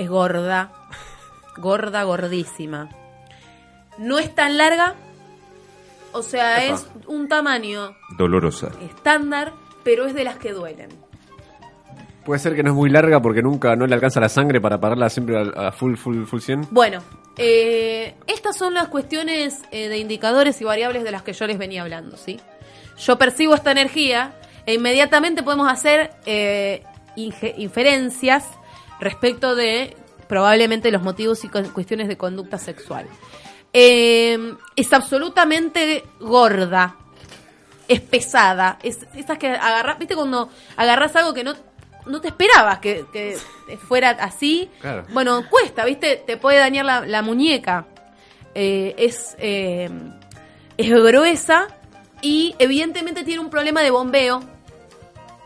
[0.00, 0.72] Es gorda,
[1.58, 2.88] gorda, gordísima.
[3.98, 4.94] No es tan larga,
[6.12, 6.74] o sea, Epa.
[6.74, 8.70] es un tamaño Dolorosa.
[8.80, 9.52] estándar,
[9.84, 10.88] pero es de las que duelen.
[12.24, 14.80] Puede ser que no es muy larga porque nunca no le alcanza la sangre para
[14.80, 16.68] pararla siempre a, a full, full, full 100.
[16.70, 17.02] Bueno,
[17.36, 21.58] eh, estas son las cuestiones eh, de indicadores y variables de las que yo les
[21.58, 22.40] venía hablando, ¿sí?
[22.96, 24.32] Yo percibo esta energía
[24.64, 26.84] e inmediatamente podemos hacer eh,
[27.16, 28.46] inferencias
[29.00, 29.96] respecto de
[30.28, 33.06] probablemente los motivos y cu- cuestiones de conducta sexual.
[33.72, 36.96] Eh, es absolutamente gorda,
[37.88, 41.54] es pesada, es esas que agarras, viste cuando agarras algo que no,
[42.06, 43.36] no te esperabas que, que
[43.88, 45.06] fuera así, Claro.
[45.10, 47.86] bueno, cuesta, viste, te puede dañar la, la muñeca,
[48.52, 49.88] Eh, es, eh,
[50.76, 51.68] es gruesa
[52.20, 54.40] y evidentemente tiene un problema de bombeo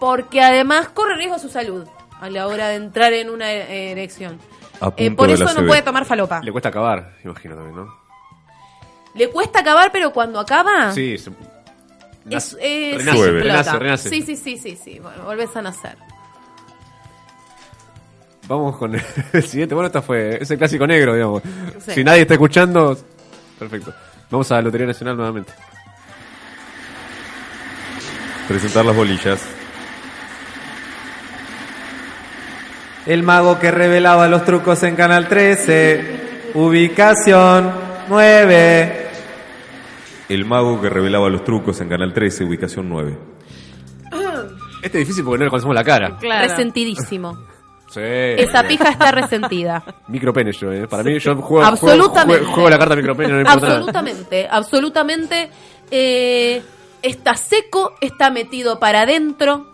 [0.01, 1.87] porque además corre riesgo a su salud
[2.25, 4.39] a la hora de entrar en una eh, erección.
[4.81, 6.41] A Eh, por de eso la no puede tomar falopa.
[6.43, 7.95] Le cuesta acabar, imagino también, ¿no?
[9.15, 10.93] Le cuesta acabar, pero cuando acaba...
[10.93, 11.31] Sí, se-
[12.31, 14.09] Es, es- renace, renace.
[14.09, 14.99] Sí, sí, sí, sí, sí.
[14.99, 15.97] Bueno, volvés a nacer.
[18.49, 18.95] Vamos con
[19.33, 19.75] el siguiente.
[19.75, 20.39] Bueno, esta fue.
[20.43, 21.43] Es el clásico negro, digamos.
[21.85, 21.93] Sí.
[21.93, 22.97] Si nadie está escuchando.
[23.59, 23.95] Perfecto.
[24.31, 25.53] Vamos a la Lotería Nacional nuevamente.
[28.49, 29.41] Presentar las bolillas.
[33.07, 36.53] El mago que revelaba los trucos en Canal 13.
[36.55, 37.71] Ubicación
[38.09, 39.09] 9.
[40.29, 43.19] El mago que revelaba los trucos en Canal 13, ubicación 9.
[44.83, 46.17] Este es difícil porque no le conocemos la cara.
[46.19, 46.49] Claro.
[46.49, 47.37] Resentidísimo.
[47.91, 48.01] Sí.
[48.03, 49.83] Esa pija está resentida.
[50.09, 50.89] Micropene yo, ¿eh?
[50.89, 52.41] Para mí, yo juego, Absolutamente.
[52.41, 53.75] juego, juego la carta micropene, no importa nada.
[53.77, 55.51] absolutamente, absolutamente.
[55.91, 56.63] eh,
[57.03, 59.67] está seco, está metido para adentro,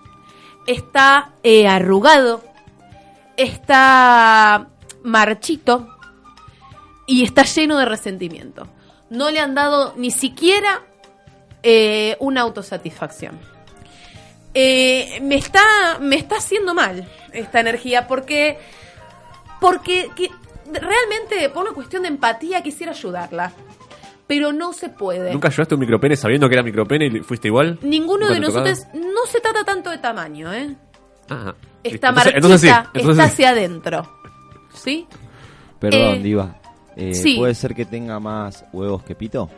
[0.66, 2.42] está eh, arrugado,
[3.42, 4.68] está
[5.02, 5.88] marchito
[7.06, 8.68] y está lleno de resentimiento.
[9.10, 10.82] No le han dado ni siquiera
[11.62, 13.38] eh, una autosatisfacción.
[14.54, 15.60] Eh, me está
[16.00, 18.58] me está haciendo mal esta energía porque
[19.60, 20.30] porque que-
[20.72, 23.52] realmente por una cuestión de empatía quisiera ayudarla
[24.26, 27.46] pero no se puede ¿Nunca ayudaste a un micropene sabiendo que era micropene y fuiste
[27.46, 27.78] igual?
[27.82, 30.74] ninguno ¿Nunca de nosotros no se trata tanto de tamaño eh
[31.28, 31.54] Ajá.
[31.82, 33.32] Está Entonces- marchita entonces sí, entonces está sí.
[33.32, 34.20] hacia adentro
[34.74, 35.06] sí
[35.78, 36.56] Perdón, Eh, Diva.
[36.96, 37.36] Eh, sí.
[37.38, 39.48] ¿Puede ser que tenga más huevos que pito?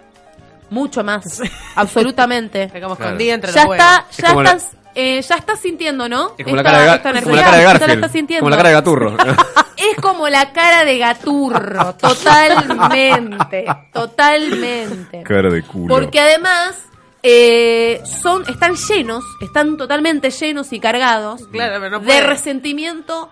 [0.71, 1.41] mucho más
[1.77, 2.97] absolutamente Claro.
[3.19, 4.17] entre ya los está huevos.
[4.17, 6.97] ya como la- estás eh, ya estás sintiendo no Es como, la Esta- cara de,
[6.97, 7.95] esta es como la cara de la Garfield.
[7.95, 9.17] estás sintiendo Como la cara de Gaturro.
[9.75, 15.23] Es como la cara de Gaturro, totalmente, totalmente.
[15.25, 15.95] Cara de culo.
[15.95, 16.77] Porque además
[17.23, 23.31] eh, son, están llenos, están totalmente llenos y cargados Claro, pero no de resentimiento,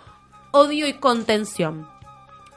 [0.53, 1.88] odio y contención.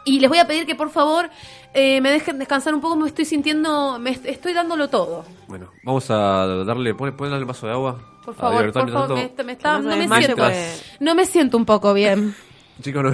[0.06, 1.30] Y les voy a pedir que por favor
[1.74, 5.26] eh, me dejen descansar un poco, me estoy sintiendo, me est- estoy dándolo todo.
[5.48, 8.00] Bueno, vamos a darle, ponle, ponle el vaso de agua.
[8.26, 10.86] Por a favor, por me, me está- No me siento, pues.
[11.00, 12.36] no me siento un poco bien.
[12.82, 13.14] Chicos, no.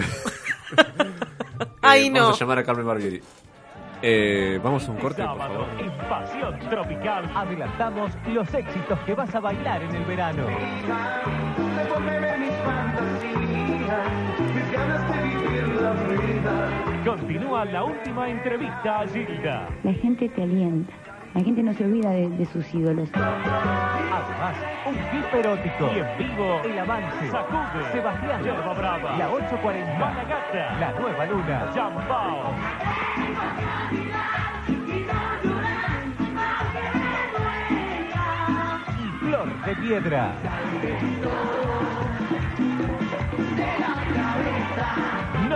[1.81, 2.21] Ay, Eh, no.
[2.21, 3.21] Vamos a llamar a Carmen Barbieri.
[4.01, 5.81] Eh, vamos a un corte, por Sábado favor.
[5.81, 10.45] en Pasión Tropical adelantamos los éxitos que vas a bailar en el verano.
[17.05, 19.69] Continúa la última entrevista a Gilda.
[19.83, 20.93] La gente te alienta.
[21.35, 23.09] La gente no se olvida de, sus ídolos.
[23.13, 24.55] Además,
[24.85, 27.29] un clip erótico y en vivo el avance.
[27.29, 32.55] Sacude, Sebastián Yerba Brava, la 840, Malagata, la nueva luna, Jambao.
[38.97, 40.33] Y Flor de Piedra.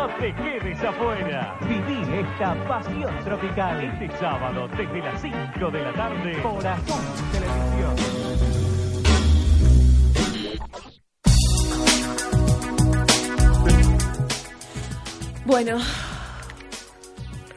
[0.03, 1.57] No te quedes afuera.
[1.61, 7.95] Viví esta pasión tropical este sábado desde las 5 de la tarde por Azul Televisión.
[15.45, 15.77] Bueno,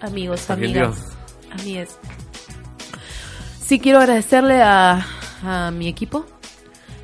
[0.00, 1.18] amigos, ¿Estás bien, amigas,
[1.50, 1.98] amigues.
[3.60, 5.04] Sí quiero agradecerle a,
[5.42, 6.24] a mi equipo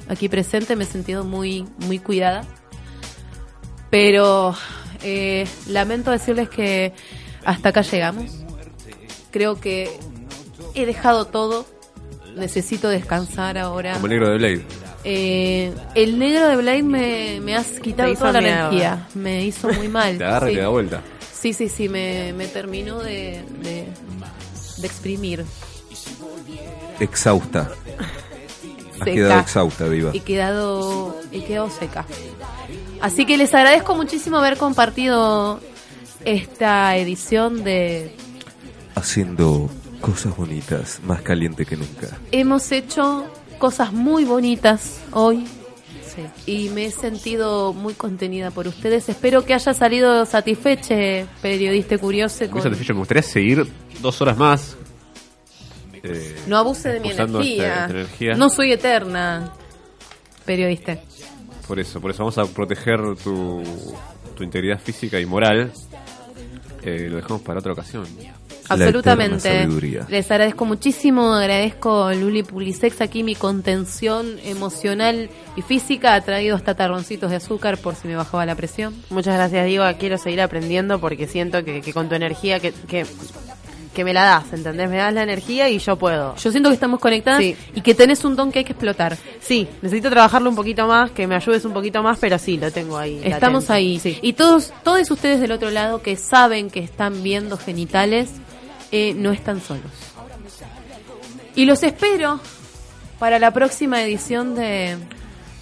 [0.09, 2.45] aquí presente, me he sentido muy, muy cuidada.
[3.91, 4.55] Pero
[5.03, 6.93] eh, lamento decirles que
[7.45, 8.31] hasta acá llegamos.
[9.31, 9.91] Creo que
[10.75, 11.67] he dejado todo.
[12.37, 13.95] Necesito descansar ahora.
[13.95, 14.65] Como el negro de Blade.
[15.05, 19.09] Eh, el negro de Blade me, me has quitado toda la energía.
[19.15, 20.17] Me hizo muy mal.
[20.19, 20.57] Te agarra y Sí.
[20.57, 21.03] te da vuelta.
[21.33, 23.87] Sí, sí, sí, me, me terminó de, de,
[24.79, 25.45] de exprimir.
[27.01, 27.71] Exhausta.
[28.93, 29.13] Has Seca.
[29.13, 30.11] quedado exhausta, Diva.
[30.15, 32.07] He quedado, he quedado seca.
[33.03, 35.61] Así que les agradezco muchísimo haber compartido
[36.25, 38.15] esta edición de...
[38.95, 39.69] Haciendo
[40.01, 42.17] cosas bonitas, más caliente que nunca.
[42.31, 43.27] Hemos hecho
[43.59, 45.45] cosas muy bonitas hoy
[46.47, 49.09] y me he sentido muy contenida por ustedes.
[49.09, 52.45] Espero que haya salido satisfeche, periodista curioso.
[52.51, 52.93] Muy satisfecho.
[52.95, 53.67] Me gustaría seguir
[54.01, 54.77] dos horas más.
[56.03, 57.63] Eh, No abuse de mi energía.
[57.65, 58.35] esta- esta energía.
[58.35, 59.53] No soy eterna,
[60.45, 60.99] periodista.
[61.73, 63.63] Por eso, por eso vamos a proteger tu,
[64.37, 65.73] tu integridad física y moral.
[66.83, 68.05] Eh, lo dejamos para otra ocasión.
[68.69, 69.67] Absolutamente.
[70.11, 76.57] Les agradezco muchísimo, agradezco a Luli Pulisex aquí mi contención emocional y física ha traído
[76.57, 78.95] hasta tarroncitos de azúcar por si me bajaba la presión.
[79.09, 79.87] Muchas gracias, Diego.
[79.99, 83.07] Quiero seguir aprendiendo porque siento que, que con tu energía que, que,
[83.95, 84.89] que me la das, ¿entendés?
[84.89, 86.35] Me das la energía y yo puedo.
[86.37, 87.57] Yo siento que estamos conectadas Sí.
[87.75, 89.17] y que tenés un don que hay que explotar.
[89.41, 92.71] Sí, necesito trabajarlo un poquito más, que me ayudes un poquito más, pero sí, lo
[92.71, 93.21] tengo ahí.
[93.25, 93.73] Estamos latente.
[93.73, 93.99] ahí.
[94.01, 94.19] Sí.
[94.23, 98.31] Y todos, todos ustedes del otro lado que saben que están viendo genitales,
[98.91, 99.83] eh, no están solos.
[101.55, 102.41] Y los espero
[103.19, 104.97] para la próxima edición de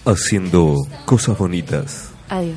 [0.05, 2.09] Haciendo cosas bonitas.
[2.29, 2.57] Adiós.